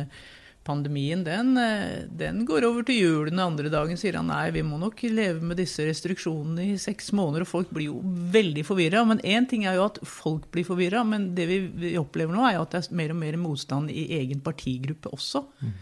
pandemien 0.63 1.23
den, 1.23 1.57
eh, 1.57 2.05
den, 2.07 2.45
går 2.45 2.65
over 2.67 2.85
til 2.85 2.99
jul. 2.99 3.29
Den 3.31 3.41
andre 3.41 3.71
dagen 3.73 3.97
sier 3.97 4.19
han 4.19 4.29
nei, 4.29 4.51
vi 4.53 4.63
må 4.65 4.77
nok 4.81 5.01
leve 5.09 5.41
med 5.41 5.57
disse 5.61 5.85
restriksjonene 5.87 6.71
i 6.73 6.79
seks 6.81 7.11
måneder. 7.17 7.45
Og 7.45 7.51
folk 7.51 7.71
blir 7.73 7.89
jo 7.89 8.01
veldig 8.33 8.65
forvirra. 8.67 9.03
Men 9.07 9.23
én 9.25 9.49
ting 9.49 9.65
er 9.65 9.79
jo 9.79 9.87
at 9.89 10.01
folk 10.05 10.49
blir 10.53 10.67
forvirra, 10.67 11.03
men 11.07 11.31
det 11.37 11.47
vi, 11.49 11.61
vi, 11.85 11.95
opplever 12.01 12.35
nå, 12.35 12.45
er 12.47 12.59
jo 12.59 12.65
at 12.67 12.75
det 12.75 12.83
er 12.83 12.99
mer 13.01 13.15
og 13.15 13.21
mer 13.23 13.39
motstand 13.41 13.93
i 13.93 14.09
egen 14.21 14.43
partigruppe 14.45 15.13
også. 15.15 15.45
Mm. 15.61 15.79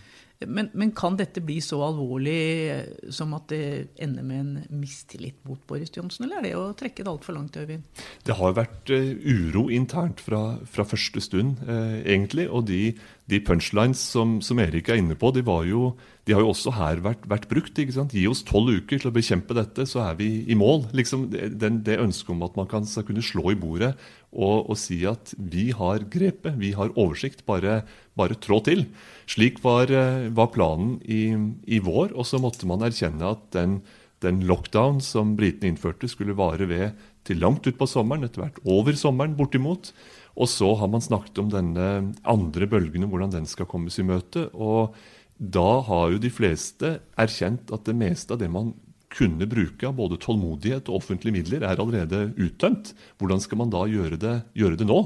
Men, 0.47 0.69
men, 0.73 0.91
kan 0.95 1.17
dette 1.19 1.41
bli 1.43 1.57
så 1.61 1.81
alvorlig 1.83 2.39
eh, 2.71 2.85
som 3.11 3.33
at 3.35 3.49
det 3.51 3.89
ender 3.99 4.23
med 4.23 4.39
en 4.39 4.79
mistillit 4.79 5.35
mot 5.43 5.59
Boris 5.67 5.91
Johnsen, 5.91 6.25
eller 6.25 6.39
er 6.39 6.45
det 6.47 6.53
å 6.55 6.69
trekke 6.79 7.03
det 7.03 7.11
altfor 7.11 7.35
langt, 7.35 7.57
Øyvind? 7.59 7.83
Det 8.23 8.37
har 8.39 8.55
vært 8.55 8.93
uh, 8.93 9.09
uro 9.19 9.65
internt 9.67 10.23
fra, 10.23 10.41
fra 10.63 10.87
første 10.87 11.23
stund, 11.25 11.59
eh, 11.67 11.97
egentlig. 12.05 12.47
Og 12.47 12.69
de, 12.71 12.93
de 13.29 13.39
punchlines 13.45 14.01
som, 14.13 14.37
som, 14.45 14.59
Erik 14.61 14.89
er 14.89 14.99
inne 14.99 15.15
på, 15.19 15.29
de, 15.35 15.43
jo, 15.69 15.91
de 16.25 16.33
har 16.33 16.41
jo 16.41 16.51
også 16.51 16.73
her 16.75 17.01
vært, 17.05 17.27
vært 17.29 17.47
brukt. 17.51 17.77
Gi 17.77 18.25
oss 18.29 18.41
tolv 18.47 18.71
uker 18.81 19.01
til 19.01 19.11
å 19.11 19.13
bekjempe 19.15 19.57
dette, 19.57 19.85
så 19.89 20.01
er 20.07 20.17
vi 20.19 20.29
i 20.49 20.57
mål. 20.57 20.87
Liksom, 20.97 21.27
det, 21.33 21.69
det 21.85 21.99
ønsket 22.01 22.33
om 22.33 22.43
at 22.47 22.57
man 22.57 22.69
kan, 22.71 22.87
skal 22.89 23.05
kunne 23.07 23.25
slå 23.25 23.51
i 23.53 23.59
bordet 23.59 23.93
og, 24.31 24.69
og, 24.69 24.75
si 24.77 25.01
at 25.09 25.33
vi 25.37 25.69
har 25.75 26.05
grepet, 26.11 26.57
vi 26.61 26.73
har 26.77 26.93
oversikt, 26.95 27.45
bare, 27.49 27.81
bare 28.19 28.37
trå 28.41 28.59
til. 28.65 28.85
Slik 29.29 29.61
var, 29.65 29.89
eh, 29.93 30.29
var 30.35 30.51
planen 30.53 30.97
i, 31.05 31.23
i, 31.69 31.81
vår, 31.85 32.13
og 32.13 32.27
så 32.29 32.41
måtte 32.41 32.69
man 32.69 32.85
erkjenne 32.85 33.33
at 33.33 33.49
den, 33.55 33.79
den 34.25 34.43
lockdown 34.49 35.01
som 35.05 35.35
britene 35.39 35.73
innførte, 35.73 36.09
skulle 36.11 36.37
vare 36.37 36.69
ved 36.69 37.07
til 37.27 37.41
langt 37.41 37.67
utpå 37.69 37.87
sommeren, 37.89 38.25
etter 38.25 38.45
hvert 38.45 38.61
over 38.69 38.97
sommeren 38.97 39.37
bortimot. 39.37 39.93
Og 40.39 40.47
så 40.47 40.71
har 40.79 40.87
man 40.91 41.03
snakket 41.03 41.41
om 41.41 41.49
denne 41.51 41.87
andre 42.23 42.67
bølgen, 42.71 43.07
hvordan 43.11 43.33
den 43.33 43.47
skal 43.49 43.67
kommes 43.69 43.99
i 43.99 44.05
møte. 44.07 44.47
Og 44.55 44.95
da 45.39 45.81
har 45.87 46.13
jo 46.13 46.21
de 46.21 46.31
fleste 46.31 46.97
erkjent 47.19 47.73
at 47.75 47.83
det 47.87 47.97
meste 47.99 48.35
av 48.35 48.39
det 48.41 48.51
man 48.51 48.71
kunne 49.09 49.47
bruke 49.49 49.87
av 49.87 49.97
både 49.97 50.19
tålmodighet 50.21 50.89
og 50.89 51.01
offentlige 51.01 51.33
midler, 51.33 51.65
er 51.65 51.81
allerede 51.81 52.29
uttømt. 52.37 52.93
Hvordan 53.19 53.41
skal 53.43 53.59
man 53.63 53.73
da 53.73 53.83
gjøre 53.89 54.19
det, 54.21 54.35
gjøre 54.57 54.79
det 54.79 54.87
nå? 54.87 54.99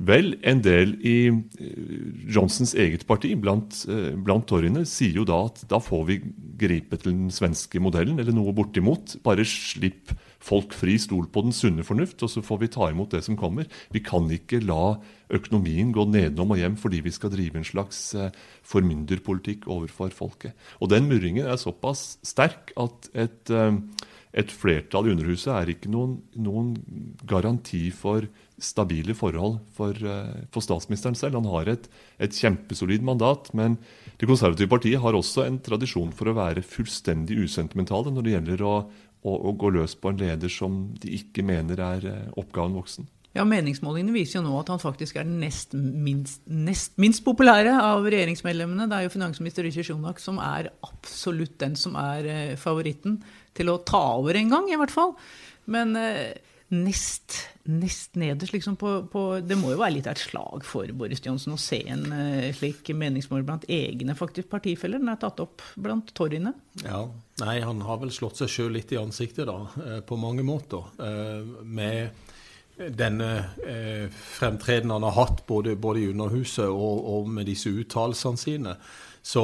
Vel, 0.00 0.32
en 0.48 0.62
del 0.64 0.94
i 1.04 1.28
eh, 1.28 1.72
Johnsons 2.32 2.72
eget 2.72 3.02
parti, 3.08 3.34
blant, 3.36 3.82
eh, 3.92 4.14
blant 4.16 4.46
toryene, 4.48 4.86
sier 4.88 5.18
jo 5.18 5.26
da 5.28 5.42
at 5.50 5.60
da 5.68 5.76
får 5.82 6.06
vi 6.08 6.16
gripe 6.60 6.96
til 6.96 7.12
den 7.12 7.28
svenske 7.34 7.82
modellen, 7.84 8.16
eller 8.22 8.32
noe 8.32 8.54
bortimot. 8.56 9.18
Bare 9.26 9.44
slipp 9.44 10.14
folk 10.40 10.72
fri, 10.72 10.94
stol 10.96 11.28
på 11.28 11.44
den 11.44 11.52
sunne 11.52 11.84
fornuft, 11.84 12.24
og 12.24 12.32
så 12.32 12.40
får 12.44 12.62
vi 12.62 12.70
ta 12.72 12.88
imot 12.88 13.12
det 13.12 13.20
som 13.26 13.36
kommer. 13.36 13.68
Vi 13.92 14.00
kan 14.00 14.30
ikke 14.32 14.62
la 14.64 14.96
økonomien 15.36 15.92
gå 15.92 16.06
nedenom 16.08 16.56
og 16.56 16.62
hjem 16.62 16.80
fordi 16.80 17.02
vi 17.04 17.12
skal 17.14 17.34
drive 17.34 17.60
en 17.60 17.68
slags 17.68 18.00
eh, 18.16 18.32
formynderpolitikk 18.72 19.68
overfor 19.68 20.16
folket. 20.16 20.56
Og 20.80 20.94
den 20.94 21.12
murringen 21.12 21.44
er 21.44 21.60
såpass 21.60 22.16
sterk 22.24 22.72
at 22.80 23.12
et, 23.12 23.52
et 24.30 24.52
flertall 24.54 25.08
i 25.08 25.12
Underhuset 25.14 25.50
er 25.50 25.72
ikke 25.72 25.90
noen, 25.90 26.20
noen 26.38 26.74
garanti 27.26 27.88
for 27.94 28.28
stabile 28.60 29.14
forhold 29.16 29.58
for, 29.74 29.96
eh, 29.96 30.44
for, 30.52 30.62
statsministeren 30.62 31.16
selv. 31.18 31.40
Han 31.40 31.50
har 31.50 31.70
et, 31.72 31.88
et, 32.20 32.30
kjempesolid 32.30 33.02
mandat. 33.02 33.50
Men 33.54 33.78
Det 34.20 34.28
konservative 34.28 34.68
partiet 34.68 35.00
har 35.00 35.16
også 35.16 35.46
en 35.46 35.58
tradisjon 35.58 36.12
for 36.12 36.28
å 36.28 36.36
være 36.36 36.62
fullstendig 36.62 37.40
usentimentale 37.40 38.12
når 38.12 38.22
det 38.22 38.34
gjelder 38.36 38.62
å, 38.62 38.74
å, 39.24 39.32
å 39.48 39.54
gå 39.56 39.72
løs 39.72 39.96
på 39.96 40.12
en 40.12 40.20
leder 40.20 40.52
som 40.52 40.92
de 41.00 41.16
ikke 41.16 41.42
mener 41.42 41.80
er 41.80 42.06
eh, 42.06 42.28
oppgaven 42.36 42.76
voksen. 42.76 43.08
Ja, 43.36 43.44
Meningsmålingene 43.46 44.14
viser 44.14 44.40
jo 44.40 44.46
nå 44.48 44.56
at 44.58 44.72
han 44.72 44.82
faktisk 44.82 45.20
er 45.20 45.28
den 45.28 45.38
nest 45.42 45.76
minst, 45.76 46.42
nest 46.50 46.96
minst 46.98 47.22
populære 47.22 47.76
av 47.78 48.08
regjeringsmedlemmene. 48.10 48.88
Det 48.90 48.96
er 48.96 49.06
jo 49.06 49.14
finansminister 49.14 49.66
Rishi 49.66 49.84
Sunak 49.86 50.18
som 50.22 50.40
er 50.42 50.72
absolutt 50.86 51.54
den 51.62 51.78
som 51.78 51.94
er 52.00 52.26
eh, 52.26 52.56
favoritten 52.58 53.20
til 53.54 53.70
å 53.70 53.80
ta 53.86 54.02
over 54.18 54.38
en 54.38 54.50
gang, 54.50 54.66
i 54.70 54.78
hvert 54.80 54.94
fall. 54.94 55.14
Men 55.70 55.94
nest, 56.70 57.36
nest 57.70 58.14
nederst 58.18 58.54
liksom 58.54 58.76
på, 58.78 58.92
på, 59.10 59.22
Det 59.46 59.58
må 59.58 59.72
jo 59.72 59.80
være 59.80 59.96
litt 59.96 60.08
av 60.10 60.14
et 60.14 60.22
slag 60.22 60.64
for 60.66 60.90
Boris 60.96 61.22
Johnsen 61.24 61.54
å 61.54 61.60
se 61.60 61.80
en 61.90 62.04
uh, 62.10 62.50
slik 62.56 62.92
meningsmål 62.94 63.44
blant 63.46 63.66
egne 63.70 64.14
faktisk 64.18 64.50
partifeller. 64.52 65.02
Den 65.02 65.12
er 65.12 65.20
tatt 65.22 65.42
opp 65.42 65.64
blant 65.78 66.10
torgene. 66.16 66.54
Ja, 66.84 67.04
nei, 67.42 67.56
han 67.62 67.82
har 67.86 68.00
vel 68.02 68.14
slått 68.14 68.40
seg 68.40 68.52
sjøl 68.52 68.74
litt 68.78 68.94
i 68.94 69.00
ansiktet, 69.00 69.50
da, 69.50 70.02
på 70.06 70.18
mange 70.18 70.46
måter. 70.46 70.90
Med 71.62 72.29
denne 72.88 73.28
fremtredenen 74.14 74.96
han 74.96 75.06
har 75.08 75.16
hatt 75.18 75.44
både, 75.46 75.76
både 75.76 76.00
i 76.00 76.08
Underhuset 76.10 76.66
og, 76.68 77.06
og 77.12 77.30
med 77.30 77.48
disse 77.50 77.72
uttalelsene 77.72 78.40
sine. 78.40 78.74
Så 79.20 79.42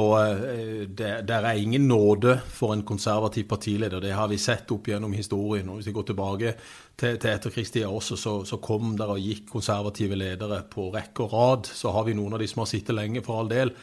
det, 0.89 1.09
det, 1.29 1.35
er 1.37 1.59
ingen 1.61 1.85
nåde 1.85 2.39
for 2.49 2.73
en 2.73 2.81
konservativ 2.81 3.45
partileder. 3.51 4.01
Det 4.01 4.15
har 4.17 4.31
vi 4.31 4.39
sett 4.41 4.71
opp 4.73 4.89
gjennom 4.89 5.13
historien. 5.13 5.69
Og 5.69 5.77
hvis 5.77 5.91
vi 5.91 5.93
går 5.99 6.07
tilbake 6.07 6.55
til, 6.97 7.19
til 7.21 7.29
etterkrigstida 7.29 7.91
også, 7.91 8.17
så, 8.17 8.33
så, 8.45 8.57
kom 8.57 8.95
der 8.97 9.13
og 9.13 9.21
gikk 9.21 9.45
konservative 9.51 10.17
ledere 10.17 10.63
på 10.71 10.89
rekke 10.95 11.27
og 11.27 11.37
rad. 11.37 11.69
Så 11.69 11.93
har 11.93 12.09
vi 12.09 12.17
noen 12.17 12.33
av 12.33 12.41
de 12.41 12.49
som 12.49 12.63
har 12.65 12.71
sittet 12.73 12.97
lenge, 12.97 13.21
for 13.25 13.43
all 13.43 13.53
del. 13.53 13.73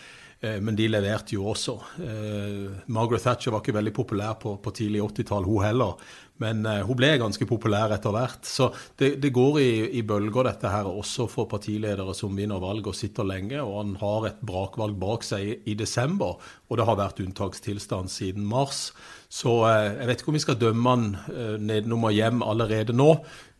Eh, 0.44 0.60
men 0.60 0.76
de 0.76 0.88
leverte 0.90 1.36
jo 1.36 1.46
også. 1.52 1.76
Eh, 2.04 2.90
Margaret 2.92 3.24
Thatcher 3.24 3.54
var 3.54 3.62
ikke 3.62 3.78
veldig 3.78 3.94
populær 3.94 4.36
på, 4.40 4.56
på 4.62 4.74
tidlig 4.76 5.02
80-tall, 5.06 5.46
hun 5.48 5.64
heller. 5.64 5.94
Men 6.42 6.64
uh, 6.66 6.80
hun 6.86 6.98
ble 6.98 7.12
ganske 7.22 7.46
populær 7.46 7.94
etter 7.94 8.14
hvert. 8.14 8.42
Så 8.48 8.70
det, 8.98 9.14
det 9.22 9.32
går 9.34 9.60
i, 9.62 9.70
i, 10.00 10.04
bølger, 10.06 10.48
dette 10.48 10.72
her, 10.72 10.88
også 10.90 11.28
for 11.30 11.50
partiledere 11.50 12.14
som 12.16 12.34
vinner 12.34 12.62
valg 12.62 12.88
og 12.90 12.96
sitter 12.98 13.26
lenge. 13.28 13.60
Og 13.62 13.76
han 13.80 13.96
har 14.02 14.30
et 14.30 14.40
brakvalg 14.42 14.98
bak 15.00 15.26
seg 15.26 15.46
i, 15.46 15.58
i 15.72 15.78
desember, 15.78 16.40
og 16.68 16.80
det 16.80 16.88
har 16.88 16.98
vært 16.98 17.22
unntakstilstand 17.22 18.10
siden 18.12 18.48
mars. 18.50 18.88
Så 19.34 19.54
eh, 19.66 19.96
jeg 19.98 20.08
vet 20.08 20.20
ikke 20.20 20.30
om 20.30 20.36
vi 20.36 20.44
skal 20.44 20.60
dømme 20.60 20.92
han 20.92 21.06
eh, 21.32 21.56
nedenom 21.58 22.06
og 22.06 22.14
hjem 22.14 22.44
allerede 22.46 22.94
nå. 22.94 23.08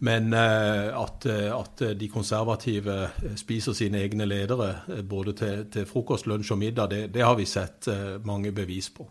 Men 0.06 0.30
eh, 0.36 0.90
at, 0.94 1.26
at, 1.26 1.84
de 1.98 2.10
konservative 2.12 3.08
spiser 3.40 3.74
sine 3.74 4.04
egne 4.04 4.28
ledere 4.28 5.02
både 5.08 5.34
til, 5.40 5.66
til 5.74 5.88
frokost, 5.90 6.28
lunsj 6.30 6.54
og 6.54 6.62
middag, 6.62 6.90
det, 6.92 7.02
det, 7.14 7.24
har 7.26 7.34
vi 7.40 7.48
sett 7.48 7.88
mange 8.24 8.52
bevis 8.54 8.92
på. 8.94 9.08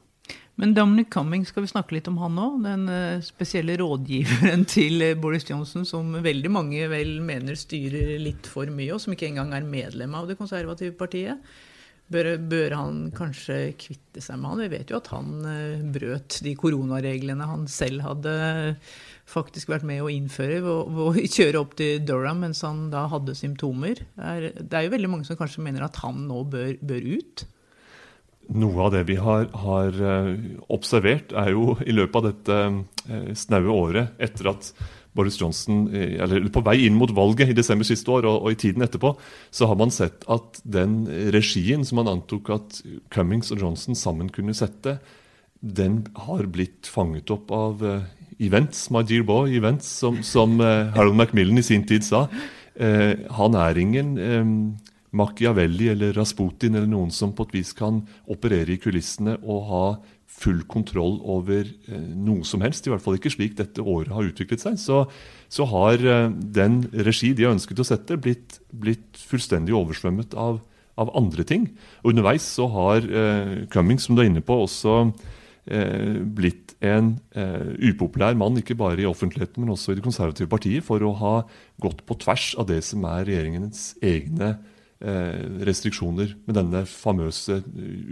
Men 0.61 0.75
Dominic 0.77 1.09
Cumming, 1.13 1.47
skal 1.49 1.65
vi 1.65 1.71
snakke 1.71 1.95
litt 1.95 2.07
om 2.11 2.19
han 2.21 2.37
òg? 2.37 2.59
Den 2.61 2.85
spesielle 3.25 3.77
rådgiveren 3.81 4.67
til 4.75 5.01
Boris 5.21 5.47
Johnson, 5.49 5.85
som 5.89 6.13
veldig 6.23 6.51
mange 6.53 6.87
vel 6.91 7.15
mener 7.25 7.57
styrer 7.57 8.15
litt 8.21 8.49
for 8.49 8.69
mye, 8.69 8.91
og 8.93 9.01
som 9.01 9.15
ikke 9.15 9.31
engang 9.31 9.55
er 9.57 9.65
medlem 9.65 10.13
av 10.19 10.29
det 10.29 10.37
konservative 10.37 10.93
partiet. 10.99 11.41
Bør, 12.11 12.35
bør, 12.37 12.73
han 12.75 12.97
kanskje 13.15 13.73
kvitte 13.79 14.21
seg 14.21 14.37
med 14.37 14.51
han? 14.51 14.61
Vi 14.65 14.71
vet 14.75 14.91
jo 14.91 14.99
at 14.99 15.07
han 15.13 15.29
uh, 15.47 15.83
brøt 15.95 16.41
de 16.45 16.51
koronareglene 16.59 17.47
han 17.47 17.63
selv 17.71 18.03
hadde 18.03 18.33
faktisk 19.29 19.71
vært 19.71 19.87
med 19.87 20.03
å 20.03 20.11
innføre 20.11 20.59
ved 20.65 20.99
å 21.05 21.07
kjøre 21.15 21.61
opp 21.63 21.77
til 21.79 22.03
Durham 22.03 22.43
mens 22.43 22.61
han 22.67 22.89
da 22.93 23.05
hadde 23.11 23.37
symptomer. 23.39 24.03
Er, 24.19 24.51
det 24.59 24.77
er 24.77 24.85
jo 24.85 24.93
veldig 24.97 25.13
mange 25.13 25.29
som 25.29 25.39
kanskje 25.39 25.63
mener 25.63 25.87
at 25.87 26.01
han 26.03 26.25
nå 26.27 26.43
bør, 26.51 26.75
bør 26.83 27.07
ut? 27.15 27.45
Noe 28.51 28.81
av 28.83 28.91
det 28.91 29.05
vi 29.07 29.15
har, 29.15 29.45
har, 29.55 29.95
eh, 29.95 30.33
observert, 30.73 31.31
er 31.31 31.53
jo 31.53 31.77
i 31.85 31.95
løpet 31.95 32.17
av 32.19 32.25
dette 32.27 32.57
uh, 33.07 33.31
snaue 33.39 33.71
året 33.71 34.19
etter 34.19 34.49
at 34.51 34.73
Boris 35.13 35.37
Johnson, 35.39 35.85
eller 35.93 36.47
på 36.49 36.63
vei 36.65 36.87
inn 36.87 36.97
mot 36.97 37.11
valget 37.13 37.51
i 37.51 37.55
desember 37.55 37.85
siste 37.85 38.09
år 38.09 38.25
og, 38.25 38.39
og, 38.41 38.49
i 38.51 38.57
tiden 38.57 38.81
etterpå, 38.81 39.11
så 39.53 39.69
har 39.69 39.77
man 39.77 39.93
sett 39.93 40.25
at 40.25 40.57
den 40.65 41.03
regien 41.31 41.85
som 41.85 42.01
man 42.01 42.09
antok 42.15 42.49
at 42.55 42.79
Cummings 43.13 43.53
og 43.53 43.61
Johnson 43.61 43.95
sammen 43.95 44.31
kunne 44.33 44.55
sette, 44.57 44.97
den 45.61 46.01
har 46.25 46.49
blitt 46.49 46.89
fanget 46.89 47.29
opp 47.31 47.53
av 47.53 47.85
events, 48.41 48.87
my 48.89 49.03
dear 49.05 49.21
boy, 49.21 49.53
events, 49.53 49.85
som, 50.01 50.17
som 50.25 50.57
Harold 50.57 51.15
Macmillan 51.21 51.61
i 51.61 51.67
sin 51.67 51.85
tid 51.85 52.09
sa. 52.09 52.25
Han 53.37 53.59
er 53.61 53.77
ingen 53.85 54.17
Machiavelli 55.13 55.91
eller 55.93 56.15
Rasputin 56.17 56.75
eller 56.75 56.89
noen 56.89 57.13
som 57.13 57.33
på 57.35 57.45
et 57.47 57.55
vis 57.59 57.73
kan 57.77 58.01
operere 58.31 58.73
i 58.73 58.81
kulissene 58.81 59.37
og 59.43 59.67
ha 59.69 59.85
full 60.33 60.63
kontroll 60.69 61.19
over 61.29 61.67
eh, 61.67 62.05
noe 62.17 62.45
som 62.47 62.63
helst, 62.65 62.87
i 62.87 62.93
hvert 62.93 63.03
fall 63.03 63.19
ikke 63.19 63.31
slik 63.33 63.55
dette 63.59 63.83
året 63.83 64.13
har 64.15 64.25
utviklet 64.25 64.63
seg, 64.63 64.79
så, 64.81 65.03
så 65.51 65.67
har 65.69 66.01
eh, 66.01 66.29
den 66.57 66.81
regi 67.05 67.33
de 67.37 67.45
har 67.47 67.53
ønsket 67.53 67.83
å 67.83 67.87
sette, 67.87 68.17
blitt, 68.17 68.57
blitt 68.73 69.21
fullstendig 69.29 69.75
oversvømmet 69.77 70.33
av, 70.33 70.59
av, 70.97 71.13
andre 71.19 71.45
ting. 71.47 71.69
Og 72.01 72.15
underveis 72.15 72.47
så 72.57 72.67
har 72.73 73.05
eh, 73.05 73.55
Cummings, 73.73 74.09
som 74.09 74.17
du 74.17 74.23
er 74.23 74.31
inne 74.31 74.43
på, 74.45 74.57
også 74.65 74.97
eh, 75.69 76.19
blitt 76.25 76.73
en 76.83 77.13
eh, 77.37 77.69
upopulær 77.93 78.35
mann, 78.39 78.57
ikke 78.59 78.77
bare 78.79 79.05
i 79.05 79.09
offentligheten, 79.09 79.61
men 79.61 79.77
også 79.77 79.93
i 79.93 80.01
Det 80.01 80.07
konservative 80.09 80.49
partiet, 80.51 80.83
for 80.83 81.05
å 81.05 81.13
ha 81.21 81.35
gått 81.83 82.03
på 82.09 82.17
tvers 82.25 82.55
av 82.57 82.71
det 82.73 82.81
som 82.89 83.05
er 83.07 83.27
regjeringens 83.29 83.91
egne 84.01 84.55
restriksjoner 85.03 86.33
med 86.47 86.55
denne 86.55 86.83
famøse 86.87 87.59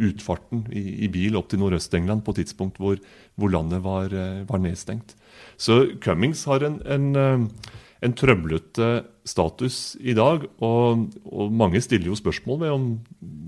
utfarten 0.03 0.65
i, 0.75 1.05
i 1.05 1.09
bil 1.11 1.37
opp 1.39 1.51
til 1.51 1.61
Nordøst-England 1.61 2.25
på 2.25 2.33
et 2.33 2.41
tidspunkt 2.43 2.81
hvor, 2.81 2.99
hvor 3.39 3.53
landet 3.53 3.83
var, 3.85 4.11
eh, 4.11 4.41
var, 4.49 4.59
nedstengt. 4.63 5.15
Så 5.57 5.97
Cummings 6.03 6.43
har 6.49 6.65
en, 6.67 6.79
en, 6.83 7.07
eh, 7.15 7.71
en 8.01 8.17
trøblete 8.17 8.89
status 9.27 9.95
i 10.01 10.15
dag, 10.17 10.47
og, 10.59 11.07
og, 11.23 11.53
mange 11.53 11.81
stiller 11.83 12.11
jo 12.11 12.19
spørsmål 12.19 12.63
ved 12.65 12.75
om 12.75 12.89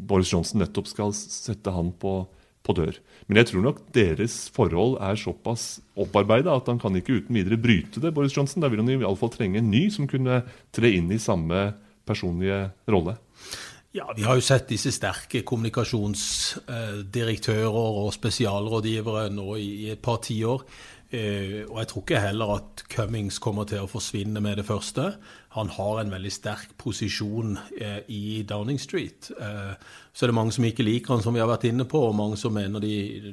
Boris 0.08 0.32
Johnson 0.32 0.62
nettopp 0.62 0.88
skal 0.92 1.14
sette 1.18 1.74
han 1.74 1.92
på, 2.00 2.22
på 2.64 2.78
dør. 2.78 3.00
Men 3.28 3.40
jeg 3.40 3.50
tror 3.50 3.64
nok 3.66 3.80
deres 3.96 4.38
forhold 4.54 5.00
er 5.04 5.20
såpass 5.20 5.82
opparbeida 6.00 6.54
at 6.56 6.70
han 6.70 6.80
kan 6.82 6.96
ikke 7.00 7.22
uten 7.22 7.40
videre 7.40 7.60
bryte 7.60 8.04
det. 8.04 8.14
Boris 8.16 8.36
Johnson. 8.36 8.62
Da 8.64 8.70
vil 8.72 8.84
han 8.84 8.92
iallfall 8.94 9.32
trenge 9.34 9.62
en 9.62 9.72
ny 9.72 9.88
som 9.94 10.10
kunne 10.12 10.44
tre 10.76 10.92
inn 10.96 11.12
i 11.12 11.22
samme 11.22 11.72
personlige 12.06 12.72
rolle. 12.90 13.18
Ja, 13.94 14.14
Vi 14.16 14.24
har 14.26 14.36
jo 14.36 14.42
sett 14.42 14.68
disse 14.72 14.92
sterke 14.92 15.44
kommunikasjonsdirektører 15.46 17.70
og 17.70 18.14
spesialrådgivere 18.16 19.30
nå 19.30 19.56
i 19.62 19.90
et 19.94 20.02
par 20.02 20.18
tiår. 20.26 20.64
Eh, 21.14 21.62
og 21.70 21.78
jeg 21.78 21.88
tror 21.92 22.02
ikke 22.02 22.24
heller 22.24 22.56
at 22.56 22.82
Cummings 22.90 23.38
kommer 23.38 23.70
til 23.70 23.84
å 23.84 23.92
forsvinne 23.92 24.42
med 24.42 24.58
det 24.58 24.66
første. 24.66 25.14
Han 25.54 25.70
har 25.76 26.02
en 26.02 26.12
veldig 26.14 26.32
sterk 26.34 26.72
posisjon 26.82 27.58
eh, 27.78 28.00
i 28.12 28.42
Downing 28.50 28.80
Street. 28.82 29.30
Eh, 29.38 29.74
så 30.14 30.26
er 30.26 30.32
det 30.32 30.38
mange 30.38 30.56
som 30.56 30.66
ikke 30.68 30.86
liker 30.86 31.16
han, 31.16 31.24
som 31.26 31.36
vi 31.36 31.42
har 31.42 31.50
vært 31.52 31.68
inne 31.70 31.86
på, 31.90 32.02
og 32.08 32.18
mange 32.18 32.38
som 32.42 32.56
mener 32.58 32.84
de, 32.84 33.32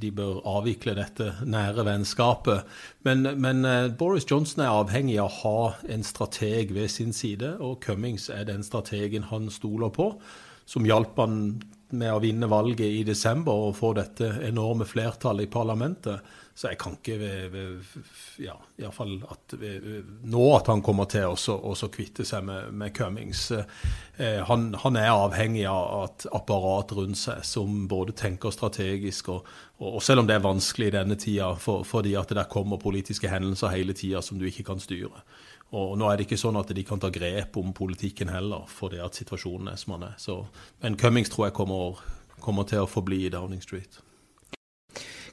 de 0.00 0.10
bør 0.14 0.40
avvikle 0.46 0.96
dette 0.98 1.32
nære 1.44 1.86
vennskapet. 1.86 2.66
Men, 3.06 3.28
men 3.42 3.66
Boris 3.98 4.26
Johnson 4.30 4.64
er 4.64 4.74
avhengig 4.74 5.20
av 5.22 5.30
å 5.30 5.38
ha 5.42 5.92
en 5.94 6.06
strateg 6.06 6.74
ved 6.74 6.90
sin 6.94 7.14
side, 7.14 7.56
og 7.62 7.80
Cummings 7.84 8.30
er 8.30 8.48
den 8.48 8.66
strategen 8.66 9.28
han 9.30 9.50
stoler 9.54 9.94
på, 9.94 10.12
som 10.66 10.86
hjalp 10.86 11.18
han 11.22 11.40
med 11.94 12.10
å 12.10 12.22
vinne 12.22 12.48
valget 12.50 13.00
i 13.00 13.04
desember 13.06 13.68
og 13.68 13.76
få 13.78 13.92
dette 13.96 14.32
enorme 14.46 14.86
flertallet 14.88 15.46
i 15.46 15.52
parlamentet. 15.52 16.34
Så 16.56 16.70
jeg 16.70 16.78
kan 16.80 16.94
ikke 16.96 17.16
ja, 18.40 18.54
iallfall 18.80 19.18
nå 20.24 20.44
at 20.56 20.70
han 20.72 20.80
kommer 20.84 21.04
til 21.12 21.28
å 21.28 21.88
kvitte 21.92 22.24
seg 22.24 22.46
med, 22.48 22.70
med 22.72 22.94
Cummings. 22.96 23.50
Eh, 23.52 24.40
han, 24.48 24.70
han, 24.80 24.96
er 24.96 25.12
avhengig 25.12 25.66
av 25.68 26.06
et 26.06 26.24
apparat 26.32 26.94
rundt 26.96 27.20
seg 27.20 27.44
som 27.44 27.82
både 27.90 28.14
tenker 28.16 28.54
strategisk, 28.56 29.28
og, 29.34 29.50
og, 29.76 29.98
og 29.98 30.06
selv 30.06 30.22
om 30.22 30.30
det 30.30 30.38
er 30.38 30.46
vanskelig 30.46 30.88
i 30.88 30.94
denne 30.96 31.18
tida 31.20 31.50
for, 31.60 31.84
fordi 31.84 32.16
at 32.16 32.32
det 32.32 32.40
der 32.40 32.48
kommer 32.48 32.80
politiske 32.80 33.28
hendelser 33.28 33.76
hele 33.76 33.92
tida 33.92 34.24
som 34.24 34.40
du 34.40 34.48
ikke 34.48 34.64
kan 34.70 34.80
styre. 34.80 35.26
Og 35.76 35.92
nå 36.00 36.08
er 36.08 36.16
det 36.16 36.24
ikke 36.24 36.40
sånn 36.40 36.56
at 36.56 36.72
de 36.72 36.86
kan 36.88 37.04
ta 37.04 37.12
grep 37.12 37.60
om 37.60 37.76
politikken 37.76 38.32
heller, 38.32 38.64
fordi 38.70 39.04
at 39.04 39.18
situasjonen 39.18 39.74
er 39.74 39.80
som 39.82 39.98
den 39.98 40.08
er. 40.08 40.16
Så, 40.16 40.40
men 40.80 40.96
Cummings 40.96 41.28
tror 41.36 41.50
jeg 41.50 41.58
kommer, 41.60 42.00
kommer 42.40 42.64
til 42.64 42.86
å 42.86 42.90
forbli 42.90 43.26
i 43.26 43.32
Downing 43.36 43.60
Street. 43.60 44.00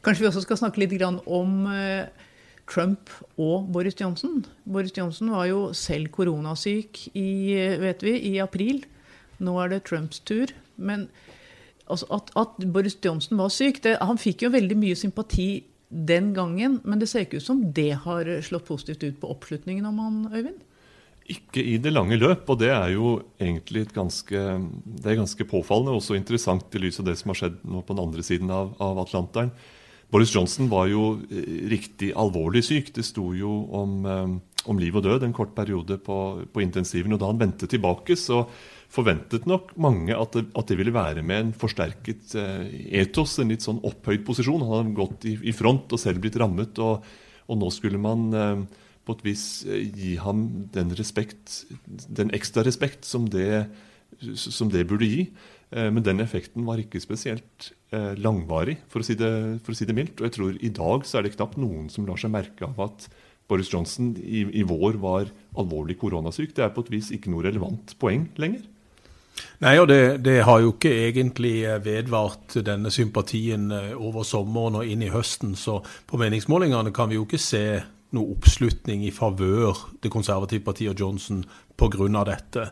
Kanskje 0.04 0.26
vi 0.26 0.30
også 0.30 0.44
skal 0.44 0.60
snakke 0.60 0.84
litt 0.84 0.96
om 1.04 1.68
eh, 1.72 2.10
Trump 2.70 3.12
og 3.40 3.70
Boris 3.72 3.96
Johnson. 4.00 4.44
Boris 4.66 4.96
Johnson 4.96 5.32
var 5.32 5.48
jo 5.48 5.62
selv 5.78 6.12
koronasyk 6.16 7.06
i, 7.16 7.56
vet 7.80 8.04
vi, 8.04 8.18
i 8.34 8.34
april. 8.44 8.84
Nå 9.44 9.56
er 9.64 9.72
det 9.72 9.86
Trumps 9.88 10.20
tur. 10.28 10.52
Men 10.76 11.08
altså, 11.88 12.08
at, 12.12 12.34
at, 12.40 12.60
Boris 12.74 12.98
Johnson 13.04 13.40
var 13.40 13.52
syk 13.54 13.84
det, 13.86 13.98
Han 14.02 14.20
fikk 14.20 14.46
jo 14.46 14.54
veldig 14.54 14.78
mye 14.80 15.00
sympati 15.00 15.64
den 15.94 16.32
gangen, 16.34 16.80
men 16.84 17.00
det 17.00 17.08
ser 17.12 17.28
ikke 17.28 17.38
ut 17.38 17.46
som 17.46 17.60
det 17.76 17.92
har 18.04 18.30
slått 18.42 18.66
positivt 18.66 19.04
ut 19.06 19.20
på 19.22 19.30
oppslutningen 19.30 19.86
om 19.86 20.00
han, 20.02 20.16
Øyvind? 20.34 20.64
Ikke 21.30 21.62
i 21.62 21.78
det 21.80 21.94
lange 21.94 22.18
løp, 22.18 22.50
og 22.50 22.58
det 22.60 22.72
er 22.74 22.96
jo 22.96 23.14
egentlig 23.40 23.86
ganske, 23.94 24.40
det 24.84 25.12
er 25.12 25.22
ganske 25.22 25.46
påfallende 25.48 25.94
og 25.94 26.02
også 26.02 26.18
interessant 26.18 26.74
i 26.76 26.82
lys 26.82 26.98
av 27.00 27.08
det 27.08 27.16
som 27.20 27.32
har 27.32 27.40
skjedd 27.40 27.62
nå 27.64 27.84
på 27.86 27.96
den 27.96 28.04
andre 28.04 28.26
siden 28.26 28.52
av, 28.52 28.74
av 28.84 29.00
Atlanteren. 29.06 29.54
Boris 30.14 30.30
Johnson 30.36 30.70
var 30.70 30.92
jo 30.92 31.16
eh, 31.34 31.66
riktig 31.72 32.12
alvorlig 32.20 32.62
syk. 32.68 32.92
Det 32.94 33.06
sto 33.06 33.32
jo 33.34 33.54
om, 33.74 33.96
eh, 34.06 34.68
om 34.70 34.80
liv 34.82 34.94
og 35.00 35.08
død 35.08 35.26
en 35.26 35.34
kort 35.34 35.56
periode 35.58 35.98
på, 36.06 36.18
på, 36.54 36.62
intensiven. 36.62 37.16
Og 37.16 37.22
da 37.22 37.32
han 37.32 37.42
vendte 37.42 37.70
tilbake, 37.70 38.14
så 38.20 38.44
forventet 38.94 39.48
nok 39.50 39.74
mange 39.82 40.14
at 40.14 40.38
det, 40.38 40.46
at 40.54 40.70
det 40.70 40.78
ville 40.78 40.94
være 40.94 41.26
med 41.26 41.40
en 41.40 41.52
forsterket 41.58 42.36
eh, 42.38 42.70
etos, 43.02 43.40
en 43.42 43.50
litt 43.56 43.66
sånn 43.66 43.82
opphøyd 43.82 44.22
posisjon. 44.28 44.62
Han 44.62 44.76
hadde 44.76 44.98
gått 45.02 45.26
i, 45.32 45.34
i 45.50 45.56
front 45.56 45.98
og 45.98 46.02
selv 46.02 46.22
blitt 46.22 46.38
rammet, 46.38 46.78
og, 46.78 47.02
og 47.50 47.60
nå 47.60 47.74
skulle 47.74 48.02
man 48.02 48.30
på 49.04 49.18
et 49.18 49.26
vis 49.26 49.48
gi 49.66 50.14
ham 50.22 50.46
den 50.72 50.94
respekt, 50.96 51.64
den 52.08 52.30
ekstra 52.38 52.64
respekt 52.64 53.04
som 53.10 53.26
det, 53.28 53.66
som 54.38 54.70
det 54.72 54.86
burde 54.88 55.10
gi. 55.10 55.26
Men 55.74 56.04
den 56.06 56.22
effekten 56.22 56.68
var 56.68 56.78
ikke 56.78 57.02
spesielt 57.02 57.72
Eh, 57.94 58.14
langvarig, 58.18 58.80
for 58.90 59.04
å, 59.04 59.06
si 59.06 59.14
det, 59.14 59.30
for 59.62 59.74
å, 59.74 59.78
si 59.78 59.86
det, 59.86 59.94
mildt. 59.94 60.18
Og 60.18 60.26
jeg 60.26 60.34
tror 60.34 60.56
i 60.66 60.72
dag 60.74 61.04
så 61.06 61.20
er 61.20 61.28
det 61.28 61.36
knapt 61.36 61.60
noen 61.62 61.92
som 61.94 62.08
lar 62.08 62.18
seg 62.18 62.32
merke 62.34 62.66
av 62.66 62.80
at 62.88 63.06
Boris 63.52 63.70
Johnson 63.70 64.16
i, 64.18 64.48
i 64.50 64.64
vår 64.66 64.98
var 65.04 65.30
alvorlig 65.60 66.00
koronasyk. 66.02 66.56
Det 66.58 66.64
er 66.66 66.72
på 66.74 66.82
et 66.88 66.90
vis 66.96 67.12
ikke 67.14 67.30
noe 67.30 67.46
relevant 67.46 67.94
poeng 68.02 68.26
lenger. 68.42 68.66
Nei, 69.62 69.76
og 69.82 69.92
det, 69.92 70.00
det, 70.26 70.40
har 70.48 70.64
jo 70.64 70.74
ikke 70.74 70.94
egentlig 71.04 71.54
eh, 71.68 71.78
vedvart 71.86 72.58
denne 72.66 72.90
sympatien 72.94 73.70
eh, 73.76 73.92
over 73.94 74.26
sommeren 74.26 74.82
og 74.82 74.90
inn 74.90 75.06
i 75.06 75.14
høsten. 75.14 75.54
Så 75.60 75.78
på 76.10 76.18
meningsmålingene 76.22 76.96
kan 76.96 77.14
vi 77.14 77.20
jo 77.20 77.28
ikke 77.28 77.42
se 77.42 77.66
noe 78.18 78.34
oppslutning 78.34 79.06
i 79.06 79.14
favør 79.14 79.86
det 80.02 80.10
konservative 80.14 80.66
partiet 80.66 80.96
og 80.96 81.06
Johnson 81.06 81.46
pga. 81.78 82.26
dette. 82.26 82.72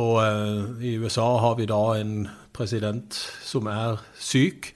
Og 0.00 0.14
eh, 0.24 0.86
i 0.94 0.96
USA 1.02 1.28
har 1.44 1.60
vi 1.60 1.68
da 1.68 1.82
en 2.00 2.22
president 2.54 3.16
som 3.44 3.68
er 3.70 4.00
syk, 4.18 4.72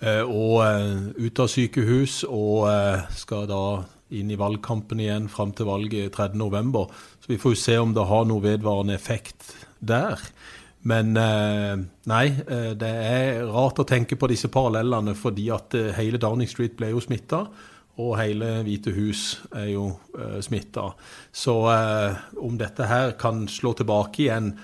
eh, 0.00 0.22
og 0.22 0.62
eh, 0.66 1.26
ute 1.26 1.44
av 1.44 1.50
sykehus, 1.50 2.22
og 2.28 2.68
eh, 2.70 3.04
skal 3.16 3.48
da 3.50 3.64
inn 4.12 4.32
i 4.32 4.38
valgkampen 4.40 5.00
igjen 5.00 5.28
fram 5.32 5.54
til 5.56 5.70
valget 5.70 6.12
3.11. 6.18 6.82
Så 7.22 7.32
vi 7.32 7.40
får 7.40 7.54
jo 7.54 7.62
se 7.62 7.78
om 7.80 7.94
det 7.96 8.08
har 8.10 8.26
noe 8.28 8.44
vedvarende 8.44 8.98
effekt 8.98 9.54
der. 9.80 10.20
Men 10.82 11.14
nei, 11.14 12.24
det 12.74 12.88
er 12.90 13.44
rart 13.46 13.78
å 13.78 13.86
tenke 13.86 14.18
på 14.18 14.26
disse 14.28 14.50
parallellene, 14.52 15.14
fordi 15.14 15.46
at 15.54 15.76
hele 15.96 16.18
Downing 16.20 16.50
Street 16.50 16.74
ble 16.76 16.90
jo 16.90 17.00
smitta 17.00 17.44
og 18.00 18.14
hele 18.16 18.62
Hvite 18.64 18.92
hus 18.96 19.22
er 19.52 19.72
jo 19.74 19.88
eh, 20.16 20.38
smitta. 20.44 20.92
Så 21.32 21.56
om 22.40 22.56
dette 22.60 22.88
her 22.88 23.16
kan 23.20 23.44
slå 23.50 23.74
tilbake 23.76 24.26
igjen 24.26 24.54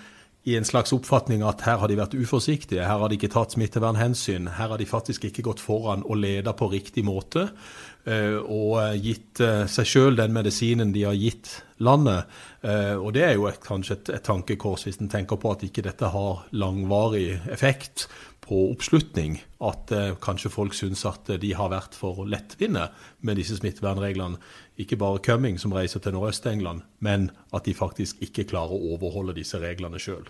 i 0.48 0.56
en 0.58 0.66
slags 0.66 0.94
oppfatning 0.96 1.44
at 1.46 1.62
her 1.66 1.80
har 1.82 1.90
de 1.90 1.98
vært 1.98 2.16
uforsiktige, 2.18 2.86
her 2.86 3.02
har 3.02 3.10
de 3.10 3.18
ikke 3.18 3.30
tatt 3.34 3.56
smittevernhensyn, 3.56 4.50
her 4.56 4.72
har 4.72 4.80
de 4.80 4.88
faktisk 4.88 5.28
ikke 5.28 5.44
gått 5.50 5.62
foran 5.62 6.06
og 6.06 6.20
leda 6.22 6.54
på 6.56 6.70
riktig 6.72 7.04
måte 7.06 7.48
uh, 7.50 8.38
og 8.42 8.96
gitt 9.04 9.42
seg 9.68 9.88
sjøl 9.88 10.16
den 10.18 10.32
medisinen 10.36 10.94
de 10.94 11.04
har 11.08 11.18
gitt 11.18 11.58
landet. 11.78 12.26
Og 12.58 13.12
det 13.14 13.22
er 13.22 13.36
jo 13.36 13.44
et, 13.46 13.60
kanskje 13.62 13.94
et, 13.94 14.08
et 14.16 14.24
tankekors 14.26 14.82
hvis 14.82 14.96
en 14.98 15.10
tenker 15.12 15.38
på 15.38 15.52
at 15.54 15.60
ikke 15.62 15.84
dette 15.86 16.08
har 16.10 16.40
langvarig 16.50 17.36
effekt 17.54 18.08
på 18.48 18.70
oppslutning 18.72 19.36
at 19.60 19.92
eh, 19.92 20.14
kanskje 20.24 20.50
folk 20.52 20.76
syns 20.76 21.04
at 21.08 21.28
de 21.40 21.50
har 21.56 21.68
vært 21.72 21.96
for 21.98 22.24
lettvinte 22.24 22.86
med 23.20 23.36
disse 23.40 23.58
smittevernreglene. 23.58 24.40
Ikke 24.80 24.96
bare 25.00 25.20
Cumming 25.24 25.58
som 25.60 25.74
reiser 25.76 26.00
til 26.00 26.14
Nordøst-England, 26.16 26.84
men 27.04 27.30
at 27.52 27.68
de 27.68 27.76
faktisk 27.76 28.22
ikke 28.24 28.46
klarer 28.48 28.72
å 28.76 28.94
overholde 28.94 29.36
disse 29.36 29.60
reglene 29.60 30.00
sjøl. 30.00 30.24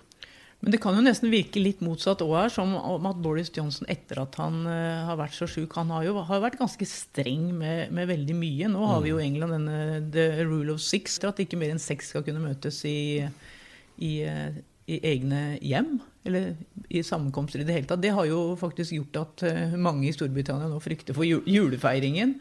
Men 0.58 0.74
det 0.74 0.80
kan 0.82 0.96
jo 0.98 1.04
nesten 1.04 1.30
virke 1.30 1.60
litt 1.62 1.82
motsatt 1.86 2.22
òg 2.24 2.32
her, 2.34 2.50
som 2.50 2.72
om 2.74 3.06
at 3.06 3.20
Boris 3.22 3.52
Johnson 3.54 3.86
etter 3.90 4.18
at 4.24 4.34
han 4.40 4.64
uh, 4.66 5.06
har 5.06 5.20
vært 5.20 5.36
så 5.36 5.46
sjuk 5.46 5.76
Han 5.78 5.92
har 5.94 6.08
jo 6.08 6.16
har 6.26 6.42
vært 6.42 6.58
ganske 6.58 6.88
streng 6.90 7.52
med, 7.60 7.92
med, 7.94 8.08
veldig 8.10 8.34
mye. 8.34 8.70
Nå 8.72 8.88
har 8.90 9.04
vi 9.04 9.12
jo 9.12 9.20
i 9.20 9.26
England 9.28 9.54
denne 9.54 9.78
the 10.14 10.42
rule 10.42 10.74
of 10.74 10.82
six, 10.82 11.20
at 11.22 11.38
ikke 11.44 11.60
mer 11.60 11.76
enn 11.76 11.82
seks 11.82 12.10
skal 12.10 12.26
kunne 12.26 12.42
møtes 12.42 12.82
i, 12.90 13.22
i, 14.02 14.12
uh, 14.26 14.58
i 14.90 14.98
egne 15.06 15.42
hjem 15.62 16.00
eller 16.28 16.56
i 16.92 17.02
sammenkomster 17.04 17.62
i 17.62 17.66
det 17.66 17.76
hele 17.76 17.88
tatt, 17.88 18.02
det 18.02 18.14
har 18.14 18.26
jo 18.28 18.54
faktisk 18.58 18.96
gjort 18.96 19.20
at 19.22 19.44
eh, 19.48 19.76
mange 19.80 20.08
i 20.08 20.14
Storbritannia 20.14 20.68
nå 20.70 20.80
frykter 20.82 21.16
for 21.16 21.24
julefeiringen. 21.24 22.36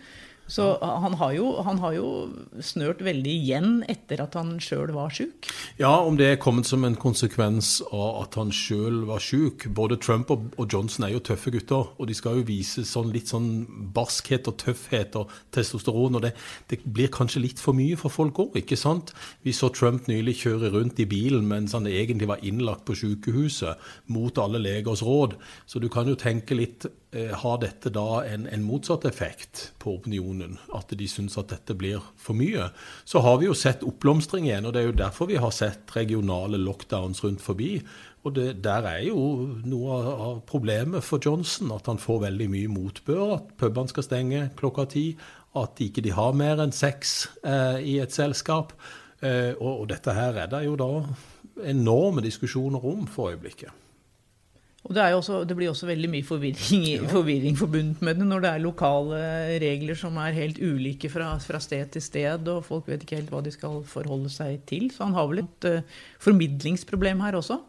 Så 0.48 0.66
han 0.82 1.14
har, 1.20 1.34
jo, 1.36 1.48
han 1.64 1.80
har, 1.84 1.94
jo, 1.98 2.08
snørt 2.64 3.02
veldig 3.04 3.32
igjen 3.32 3.72
etter 3.92 4.22
at 4.24 4.38
han 4.40 4.56
sjøl 4.64 4.94
var 4.96 5.12
sjuk. 5.14 5.50
Ja, 5.80 5.92
om 6.08 6.16
det 6.20 6.30
er 6.32 6.40
kommet 6.42 6.70
som 6.70 6.86
en 6.88 6.96
konsekvens 7.00 7.82
av 7.92 8.22
at 8.24 8.38
han 8.40 8.54
sjøl 8.56 9.02
var 9.10 9.24
sjuk. 9.24 9.68
Både 9.76 10.00
Trump 10.00 10.32
og, 10.34 10.48
og, 10.56 10.66
Johnson 10.72 11.08
er 11.08 11.14
jo 11.14 11.24
tøffe 11.28 11.52
gutter, 11.54 11.92
og 11.98 12.08
de 12.08 12.16
skal 12.18 12.40
jo 12.40 12.48
vise 12.48 12.86
sånn 12.88 13.12
litt 13.14 13.34
sånn 13.34 13.50
barskhet 13.96 14.48
og 14.48 14.58
tøffhet 14.64 15.18
og 15.20 15.34
testosteron. 15.56 16.20
Og 16.20 16.24
det, 16.24 16.34
det 16.72 16.80
blir 16.86 17.12
kanskje 17.14 17.44
litt 17.44 17.62
for 17.64 17.76
mye 17.78 18.00
for 18.00 18.14
folk 18.14 18.40
òg, 18.46 18.56
ikke 18.64 18.80
sant? 18.80 19.12
Vi 19.44 19.56
så 19.56 19.70
Trump 19.76 20.08
nylig 20.08 20.38
kjøre 20.46 20.72
rundt 20.78 21.02
i 21.04 21.10
bilen 21.10 21.48
mens 21.48 21.76
han 21.76 21.90
egentlig 21.92 22.32
var 22.32 22.44
innlagt 22.48 22.88
på 22.88 22.96
sykehuset, 22.98 23.84
mot 24.16 24.40
alle 24.40 24.64
legers 24.64 25.04
råd. 25.04 25.36
Så 25.68 25.84
du 25.84 25.92
kan 25.92 26.08
jo 26.08 26.16
tenke 26.20 26.56
litt 26.56 26.88
har 27.42 27.58
dette 27.62 27.90
da 27.94 28.22
en, 28.28 28.46
en, 28.52 28.64
motsatt 28.66 29.06
effekt 29.10 29.72
på 29.82 29.96
opinionen? 29.98 30.58
At 30.76 30.92
de 30.98 31.08
syns 31.10 31.38
at 31.40 31.50
dette 31.54 31.76
blir 31.78 32.04
for 32.20 32.38
mye? 32.38 32.70
Så 33.08 33.24
har 33.26 33.40
vi 33.42 33.48
jo 33.50 33.56
sett 33.58 33.86
oppblomstring 33.88 34.48
igjen, 34.50 34.68
og 34.68 34.76
det 34.76 34.84
er 34.84 34.92
jo 34.92 35.00
derfor 35.00 35.32
vi 35.32 35.40
har 35.42 35.54
sett 35.56 35.96
regionale 35.96 36.60
lockdowns 36.62 37.24
rundt 37.26 37.44
forbi. 37.44 37.72
Og 38.28 38.36
det, 38.36 38.48
der 38.66 38.86
er 38.90 39.02
jo 39.08 39.22
noe 39.70 39.98
av 40.12 40.40
problemet 40.50 41.06
for 41.06 41.22
Johnson, 41.24 41.72
at 41.76 41.88
han 41.88 42.02
får 42.02 42.26
veldig 42.28 42.50
mye 42.52 42.72
motbør. 42.72 43.26
At 43.38 43.56
pubene 43.60 43.92
skal 43.92 44.06
stenge 44.06 44.46
klokka 44.60 44.88
ti. 44.92 45.08
At 45.58 45.80
ikke 45.82 46.04
de 46.06 46.14
har 46.14 46.36
mer 46.38 46.60
enn 46.62 46.76
seks 46.76 47.18
eh, 47.48 47.80
i 47.88 47.98
et 48.04 48.14
selskap. 48.14 48.76
Eh, 49.24 49.54
og, 49.56 49.72
og 49.72 49.90
dette 49.94 50.14
her 50.14 50.44
er 50.44 50.52
det 50.52 50.66
jo 50.68 50.76
da 50.78 50.92
enorme 51.72 52.22
diskusjoner 52.26 52.84
om 52.86 53.08
for 53.10 53.32
øyeblikket. 53.32 53.87
Og 54.88 54.96
det, 54.96 55.04
også, 55.18 55.42
det, 55.44 55.56
blir 55.60 55.68
også 55.68 55.90
veldig 55.90 56.10
mye 56.14 56.24
forvirring, 56.24 56.84
ja. 56.94 57.08
forvirring, 57.12 57.58
forbundet 57.60 58.04
med 58.06 58.22
det 58.22 58.28
når 58.30 58.44
det 58.44 58.52
er 58.54 58.64
lokale 58.64 59.18
regler 59.60 59.98
som 60.00 60.16
er 60.24 60.38
helt 60.38 60.62
ulike 60.64 61.12
fra, 61.12 61.34
fra, 61.44 61.60
sted 61.64 61.92
til 61.92 62.04
sted, 62.06 62.48
og 62.48 62.64
folk 62.64 62.88
vet 62.88 63.04
ikke 63.04 63.20
helt 63.20 63.34
hva 63.34 63.42
de 63.44 63.52
skal 63.52 63.82
forholde 63.88 64.32
seg 64.32 64.62
til. 64.70 64.88
Så 64.96 65.04
han 65.04 65.18
har 65.18 65.28
vel 65.28 65.44
et 65.44 65.68
uh, 65.68 66.00
formidlingsproblem 66.24 67.26
her 67.26 67.36
også? 67.42 67.60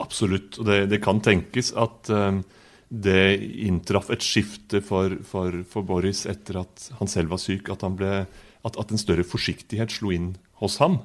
Absolutt. 0.00 0.56
Og 0.62 0.70
det, 0.70 0.80
det 0.94 1.02
kan 1.04 1.20
tenkes 1.20 1.74
at 1.76 2.08
um, 2.08 2.40
det 2.88 3.36
inntraff 3.68 4.08
et 4.08 4.24
skifte 4.24 4.80
for, 4.80 5.20
for, 5.20 5.60
for, 5.68 5.84
Boris 5.84 6.24
etter 6.24 6.62
at 6.64 6.88
han 7.02 7.16
selv 7.18 7.36
var 7.36 7.44
syk. 7.44 7.68
At, 7.68 7.84
ble, 8.00 8.24
at, 8.24 8.80
at 8.80 8.96
en 8.96 9.04
større 9.04 9.28
forsiktighet 9.28 9.92
slo 9.92 10.16
inn 10.16 10.32
hos 10.64 10.80
ham. 10.80 11.02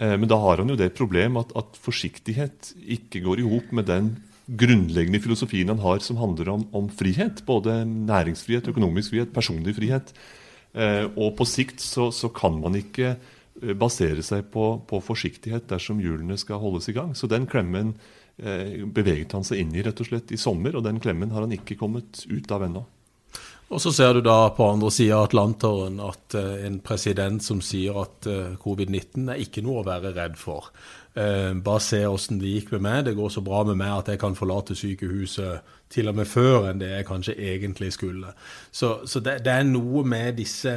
Uh, 0.00 0.16
men 0.16 0.32
da 0.32 0.40
har 0.40 0.64
han 0.64 0.72
jo 0.72 0.80
det 0.80 0.94
problem 0.96 1.36
at, 1.44 1.52
at 1.60 1.76
forsiktighet 1.76 2.72
ikke 2.80 3.26
går 3.28 3.44
i 3.44 3.50
hop 3.52 3.76
med 3.76 3.92
den 3.92 4.14
grunnleggende 4.58 5.20
filosofien 5.22 5.70
han 5.72 5.82
har 5.82 6.02
som 6.04 6.20
handler 6.20 6.50
om, 6.52 6.64
om 6.76 6.88
frihet. 6.92 7.44
Både 7.46 7.82
næringsfrihet, 7.88 8.68
økonomisk 8.72 9.14
frihet, 9.14 9.32
personlig 9.34 9.76
frihet. 9.78 10.12
Eh, 10.72 11.04
og 11.16 11.36
på 11.38 11.46
sikt 11.48 11.82
så, 11.84 12.10
så, 12.14 12.30
kan 12.32 12.56
man 12.60 12.76
ikke 12.78 13.14
eh, 13.14 13.74
basere 13.76 14.24
seg 14.24 14.48
på, 14.52 14.74
på, 14.88 15.02
forsiktighet 15.04 15.68
dersom 15.72 16.00
hjulene 16.00 16.38
skal 16.40 16.62
holdes 16.62 16.88
i 16.88 16.96
gang. 16.96 17.12
Så 17.18 17.28
den 17.30 17.48
klemmen 17.50 17.94
eh, 18.38 18.80
beveget 18.84 19.36
han 19.36 19.44
seg 19.46 19.62
inn 19.62 19.76
i 19.76 19.84
rett 19.84 20.00
og 20.00 20.08
slett 20.08 20.32
i 20.32 20.40
sommer, 20.40 20.76
og 20.76 20.86
den 20.88 21.00
klemmen 21.02 21.34
har 21.34 21.44
han 21.44 21.54
ikke 21.56 21.78
kommet 21.80 22.24
ut 22.28 22.52
av 22.56 22.68
ennå. 22.68 22.86
Og 23.72 23.80
så 23.80 23.88
ser 23.94 24.12
du 24.12 24.20
da 24.24 24.50
på 24.52 24.66
andre 24.68 24.90
sida 24.92 25.16
av 25.16 25.30
Atlanteren 25.30 25.96
at 26.04 26.34
uh, 26.36 26.58
en 26.66 26.76
president 26.84 27.40
som 27.40 27.62
sier 27.64 27.96
at 28.02 28.28
uh, 28.28 28.52
covid-19 28.60 29.30
er 29.32 29.40
ikke 29.40 29.62
noe 29.64 29.80
å 29.80 29.86
være 29.86 30.12
redd 30.12 30.36
for. 30.36 30.68
Uh, 31.12 31.52
bare 31.60 31.80
se 31.84 31.98
åssen 32.08 32.38
det 32.40 32.54
gikk 32.54 32.72
med 32.72 32.84
meg. 32.86 33.04
Det 33.04 33.16
går 33.18 33.32
så 33.34 33.44
bra 33.44 33.62
med 33.68 33.76
meg 33.80 33.92
at 33.98 34.12
jeg 34.14 34.20
kan 34.22 34.36
forlate 34.38 34.76
sykehuset 34.78 35.72
til 35.92 36.08
og 36.08 36.16
med 36.16 36.28
før 36.28 36.70
enn 36.70 36.80
det 36.80 36.88
jeg 36.88 37.08
kanskje 37.08 37.36
egentlig 37.36 37.92
skulle. 37.92 38.32
Så, 38.70 39.02
så 39.04 39.20
det, 39.20 39.42
det, 39.44 39.52
er 39.52 39.68
noe 39.68 40.04
med 40.08 40.38
disse 40.40 40.72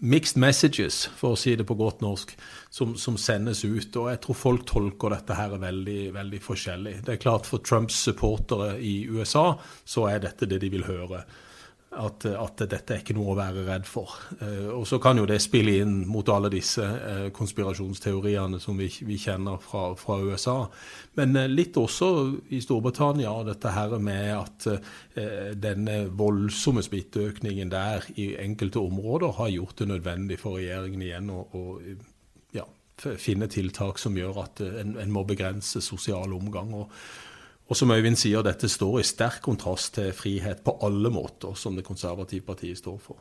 mixed 0.00 0.40
messages, 0.40 1.06
for 1.16 1.34
å 1.34 1.40
si 1.40 1.54
det 1.56 1.66
på 1.68 1.76
godt 1.78 2.02
norsk, 2.04 2.32
som, 2.72 2.94
som, 3.00 3.16
sendes 3.20 3.64
ut. 3.64 3.96
Og 3.96 4.10
jeg 4.12 4.20
tror 4.24 4.38
folk 4.38 4.66
tolker 4.68 5.12
dette 5.12 5.36
her 5.36 5.56
veldig, 5.60 6.00
veldig 6.16 6.40
forskjellig. 6.44 6.94
Det 7.06 7.16
er 7.16 7.22
klart 7.22 7.48
For 7.48 7.64
Trumps 7.64 7.98
supportere 8.08 8.76
i 8.80 9.06
USA 9.08 9.54
så 9.84 10.08
er 10.10 10.24
dette 10.24 10.48
det 10.48 10.60
de 10.64 10.72
vil 10.72 10.88
høre 10.88 11.24
at, 11.96 12.26
at, 12.28 12.62
dette 12.68 12.94
er 12.94 13.00
ikke 13.02 13.14
noe 13.16 13.32
å 13.32 13.36
være 13.38 13.64
redd 13.66 13.86
for. 13.88 14.12
Eh, 14.40 14.68
og 14.72 14.86
så 14.88 14.98
kan 15.02 15.18
jo 15.18 15.26
det 15.28 15.38
spille 15.42 15.78
inn 15.82 15.98
mot 16.08 16.28
alle 16.32 16.50
disse 16.52 16.84
eh, 16.84 17.26
konspirasjonsteoriene 17.36 18.60
som 18.62 18.78
vi, 18.78 18.88
vi 19.08 19.18
kjenner 19.20 19.60
fra, 19.62 19.88
fra, 19.98 20.18
USA. 20.22 20.56
Men 21.18 21.36
eh, 21.40 21.48
litt 21.50 21.78
også 21.80 22.10
i 22.56 22.60
Storbritannia, 22.64 23.32
dette 23.46 23.74
her 23.74 23.96
med 24.02 24.32
at 24.36 24.68
denne 25.56 25.94
voldsomme 26.12 26.82
smitteøkningen 26.84 27.70
der 27.72 28.04
i 28.20 28.34
enkelte 28.40 28.82
områder 28.82 29.32
har 29.38 29.52
gjort 29.52 29.80
det 29.80 29.88
nødvendig 29.94 30.36
for 30.42 30.58
regjeringen 30.60 31.04
igjen 31.06 31.30
å, 31.32 31.38
å 31.56 31.62
ja, 32.52 32.66
finne 33.00 33.48
tiltak 33.52 34.00
som 34.02 34.18
gjør 34.18 34.42
at 34.44 34.60
en, 34.66 34.96
en 35.00 35.14
må 35.14 35.24
begrense 35.28 35.80
sosial 35.84 36.36
omgang. 36.36 36.74
og 36.76 36.92
og 37.66 37.78
som 37.78 37.90
Øyvind 37.90 38.18
sier, 38.18 38.44
dette 38.46 38.68
står 38.70 39.00
i 39.00 39.06
sterk 39.06 39.40
kontrast 39.42 39.96
til 39.98 40.12
frihet 40.14 40.62
på 40.66 40.76
alle 40.86 41.10
måter, 41.10 41.56
som 41.58 41.74
det 41.74 41.86
konservative 41.86 42.46
partiet 42.46 42.78
står 42.78 43.00
for. 43.02 43.18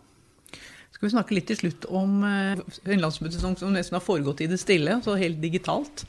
Skal 0.96 1.10
vi 1.10 1.16
snakke 1.16 1.36
litt 1.36 1.50
til 1.50 1.58
slutt 1.60 1.90
om 1.90 2.22
en 2.24 2.62
landsmøtesesong 2.62 3.02
landsmøte 3.02 3.60
som, 3.60 3.74
nesten 3.74 3.98
har 3.98 4.06
foregått 4.06 4.46
i 4.46 4.48
det 4.52 4.62
stille, 4.62 5.02
så 5.04 5.18
helt 5.20 5.42
digitalt. 5.42 6.06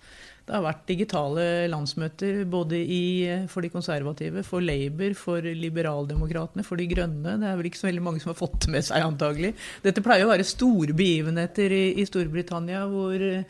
Det 0.46 0.54
har 0.54 0.62
vært 0.62 0.84
digitale 0.86 1.44
landsmøter 1.72 2.44
både 2.46 2.78
i, 2.78 3.26
eh, 3.26 3.46
for 3.50 3.66
de 3.66 3.70
konservative, 3.72 4.44
for 4.46 4.62
Labour, 4.62 5.16
for 5.18 5.42
liberaldemokratene, 5.42 6.62
for 6.62 6.78
de 6.78 6.86
grønne. 6.86 7.34
Det 7.40 7.48
er 7.48 7.56
vel 7.58 7.66
ikke 7.66 7.80
så 7.80 7.88
veldig 7.88 8.04
mange 8.06 8.22
som 8.22 8.30
har 8.30 8.38
fått 8.38 8.68
med 8.70 8.86
seg, 8.86 9.02
antagelig. 9.02 9.56
Dette 9.82 10.04
pleier 10.06 10.22
å 10.22 10.30
være 10.30 10.46
store 10.46 10.94
begivenheter 10.94 11.74
i, 11.74 11.84
i 11.98 12.06
Storbritannia 12.06 12.84
hvor 12.92 13.18
eh, 13.18 13.42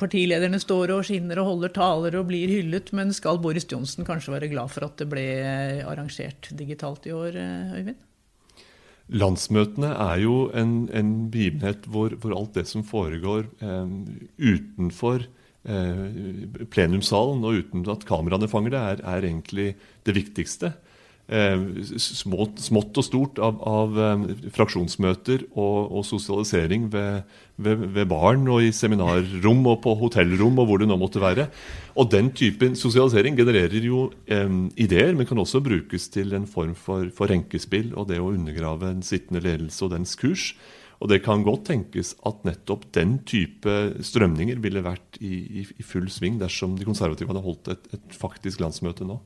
partilederne 0.00 0.58
står 0.60 0.92
og 0.94 1.06
skinner 1.08 1.40
og 1.40 1.50
holder 1.50 1.72
taler 1.76 2.18
og 2.20 2.28
blir 2.30 2.50
hyllet, 2.52 2.92
men 2.96 3.14
skal 3.16 3.40
Boris 3.42 3.66
Johnsen 3.70 4.06
kanskje 4.06 4.34
være 4.34 4.50
glad 4.52 4.72
for 4.72 4.88
at 4.88 4.98
det 5.00 5.08
ble 5.10 5.24
arrangert 5.86 6.50
digitalt 6.58 7.08
i 7.08 7.14
år, 7.16 7.38
eh, 7.40 7.78
Øyvind? 7.80 8.02
Landsmøtene 9.06 9.92
er 10.02 10.20
jo 10.24 10.36
en, 10.50 10.88
en 10.90 11.10
begivenhet 11.30 11.86
hvor, 11.86 12.16
hvor, 12.18 12.34
alt 12.34 12.56
det 12.58 12.66
som 12.66 12.82
foregår 12.84 13.46
eh, 13.62 13.92
utenfor 14.42 15.22
eh, 15.22 16.00
plenumssalen 16.74 17.46
og 17.46 17.62
uten 17.62 17.86
at 17.92 18.06
kameraene 18.08 18.50
fanger 18.50 18.74
det, 18.74 18.82
er, 18.82 19.04
er 19.14 19.28
egentlig 19.30 19.68
det 20.08 20.16
viktigste 20.18 20.72
eh, 20.74 20.85
smått, 21.26 22.60
smått, 22.62 22.94
og 23.00 23.04
stort 23.04 23.40
av, 23.42 23.58
av 23.66 23.96
eh, 23.98 24.26
fraksjonsmøter 24.54 25.48
og, 25.56 25.90
og 25.98 26.04
sosialisering 26.06 26.86
ved, 26.92 27.26
ved, 27.58 27.82
ved, 27.96 28.06
barn 28.06 28.46
og 28.46 28.62
i 28.62 28.70
seminarrom 28.70 29.66
og 29.66 29.80
på 29.82 29.96
hotellrom 29.98 30.62
og 30.62 30.70
hvor 30.70 30.78
det 30.78 30.86
nå 30.86 30.98
måtte 31.00 31.22
være. 31.22 31.48
Og 31.98 32.12
den 32.12 32.30
typen 32.30 32.78
sosialisering 32.78 33.34
genererer 33.38 33.82
jo 33.82 34.06
eh, 34.30 34.46
ideer, 34.78 35.18
men 35.18 35.26
kan 35.26 35.42
også 35.42 35.64
brukes 35.66 36.08
til 36.14 36.36
en 36.38 36.46
form 36.46 36.78
for, 36.78 37.10
for 37.10 37.26
renkespill 37.32 37.90
og 37.96 38.06
det 38.12 38.22
å 38.22 38.30
undergrave 38.30 38.94
en 38.94 39.02
sittende 39.02 39.42
ledelse 39.42 39.82
og 39.82 39.96
dens 39.96 40.14
kurs. 40.14 40.52
Og 41.02 41.10
det 41.10 41.24
kan 41.26 41.42
godt 41.44 41.66
tenkes 41.68 42.14
at 42.24 42.46
nettopp 42.46 42.86
den 42.96 43.18
type 43.28 43.72
strømninger 43.98 44.62
ville 44.62 44.80
vært 44.86 45.18
i, 45.18 45.34
i, 45.60 45.66
i 45.74 45.84
full 45.84 46.06
sving 46.08 46.38
dersom 46.40 46.78
de 46.78 46.86
konservative 46.86 47.34
hadde 47.34 47.44
holdt 47.44 47.74
et, 47.74 47.90
et 47.98 48.14
faktisk 48.16 48.62
landsmøte 48.62 49.04
nå. 49.04 49.18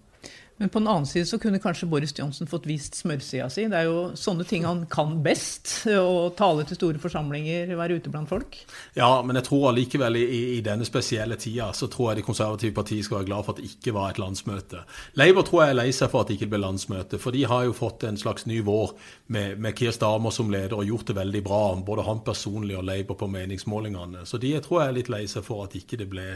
Men 0.61 0.69
på 0.69 0.79
den 0.79 0.89
annen 0.93 1.07
side 1.09 1.25
så 1.25 1.39
kunne 1.41 1.59
kanskje 1.59 1.87
Boris 1.89 2.13
Johnson 2.19 2.49
fått 2.49 2.67
vist 2.69 2.99
smørsida 2.99 3.47
si. 3.49 3.63
Det 3.73 3.79
er 3.79 3.87
jo 3.89 4.11
sånne 4.13 4.45
ting 4.45 4.67
han 4.69 4.83
kan 4.93 5.15
best. 5.25 5.71
Å 5.89 6.29
tale 6.37 6.67
til 6.69 6.77
store 6.77 7.01
forsamlinger, 7.01 7.73
være 7.79 7.97
ute 7.97 8.13
blant 8.13 8.29
folk. 8.29 8.59
Ja, 8.93 9.09
men 9.25 9.41
jeg 9.41 9.47
tror 9.47 9.71
allikevel 9.71 10.19
i, 10.21 10.27
i, 10.59 10.61
denne 10.61 10.85
spesielle 10.85 11.39
tida 11.41 11.71
så 11.73 11.89
tror 11.89 12.11
jeg 12.11 12.21
de 12.21 12.27
konservative 12.27 12.77
partiene 12.77 13.09
skal 13.09 13.23
være 13.23 13.31
glad 13.31 13.47
for 13.47 13.57
at 13.57 13.63
det 13.63 13.73
ikke 13.73 13.97
var 13.97 14.13
et 14.13 14.21
landsmøte. 14.21 14.85
Labour 15.17 15.49
tror 15.49 15.65
jeg 15.65 15.73
er 15.73 15.81
lei 15.81 15.89
seg 15.97 16.13
for 16.13 16.21
at 16.21 16.29
det 16.29 16.37
ikke 16.37 16.53
ble 16.53 16.61
landsmøte. 16.67 17.23
For 17.23 17.33
de 17.33 17.47
har 17.49 17.65
jo 17.65 17.77
fått 17.81 18.05
en 18.05 18.21
slags 18.21 18.45
ny 18.51 18.61
vår 18.67 18.93
med, 19.33 19.57
med 19.65 19.81
Keir 19.81 19.97
Starmer 19.97 20.35
som 20.37 20.53
leder 20.53 20.77
og 20.77 20.85
gjort 20.93 21.09
det 21.09 21.23
veldig 21.23 21.43
bra. 21.49 21.63
Både 21.89 22.05
han 22.05 22.21
personlig 22.27 22.77
og 22.77 22.85
Labour 22.85 23.17
på 23.17 23.33
meningsmålingene. 23.33 24.29
Så 24.29 24.37
de 24.45 24.59
tror 24.61 24.83
jeg 24.83 24.93
er 24.93 25.01
litt 25.01 25.15
lei 25.17 25.25
seg 25.25 25.49
for 25.49 25.65
at 25.65 25.81
ikke 25.81 26.05
det 26.05 26.13
ble 26.13 26.35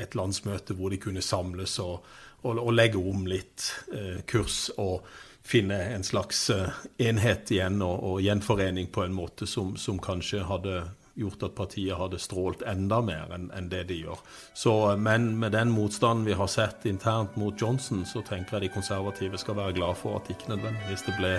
et 0.00 0.14
landsmøte 0.18 0.74
hvor 0.74 0.90
de 0.90 0.98
kunne 1.02 1.22
samles 1.22 1.76
og 1.82 2.02
og, 2.42 2.58
og 2.58 2.72
legge 2.72 2.98
om 2.98 3.26
litt 3.28 3.66
eh, 3.92 4.22
kurs 4.26 4.70
og 4.78 5.06
finne 5.42 5.76
en 5.94 6.04
slags 6.04 6.50
eh, 6.50 6.68
enhet 6.98 7.50
igjen 7.50 7.82
og, 7.82 7.98
og, 8.04 8.22
gjenforening 8.22 8.90
på 8.92 9.04
en 9.04 9.14
måte 9.16 9.46
som, 9.46 9.76
som, 9.76 9.98
kanskje 9.98 10.44
hadde 10.46 10.82
gjort 11.20 11.42
at 11.42 11.56
partiet 11.56 11.98
hadde 11.98 12.20
strålt 12.22 12.62
enda 12.70 13.00
mer 13.04 13.32
enn 13.34 13.50
en 13.56 13.68
det 13.68 13.82
de 13.90 13.98
gjør. 14.04 14.20
Så, 14.54 14.72
men 14.96 15.34
med 15.40 15.52
den 15.52 15.72
motstanden 15.74 16.24
vi 16.24 16.38
har 16.38 16.48
sett 16.48 16.86
internt 16.86 17.36
mot 17.36 17.60
Johnson, 17.60 18.06
så 18.06 18.22
tenker 18.22 18.56
jeg 18.56 18.68
de 18.68 18.74
konservative 18.78 19.40
skal 19.42 19.58
være 19.58 19.76
glad 19.76 19.98
for 20.00 20.20
at 20.20 20.30
ikke 20.30 20.54
nødvendigvis 20.54 21.04
det 21.08 21.16
ble 21.18 21.34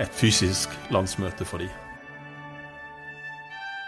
et 0.00 0.12
fysisk 0.14 0.76
landsmøte 0.94 1.44
for 1.44 1.58
dem. 1.58 1.72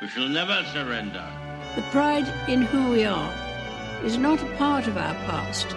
We 0.03 0.09
shall 0.09 0.29
never 0.29 0.65
surrender. 0.73 1.29
The 1.77 1.85
pride 1.93 2.27
in 2.49 2.63
who 2.63 2.91
we 2.91 3.05
are 3.05 3.33
is 4.05 4.19
not 4.19 4.43
a 4.43 4.57
part 4.59 4.89
of 4.89 4.97
our 4.97 5.15
past. 5.31 5.77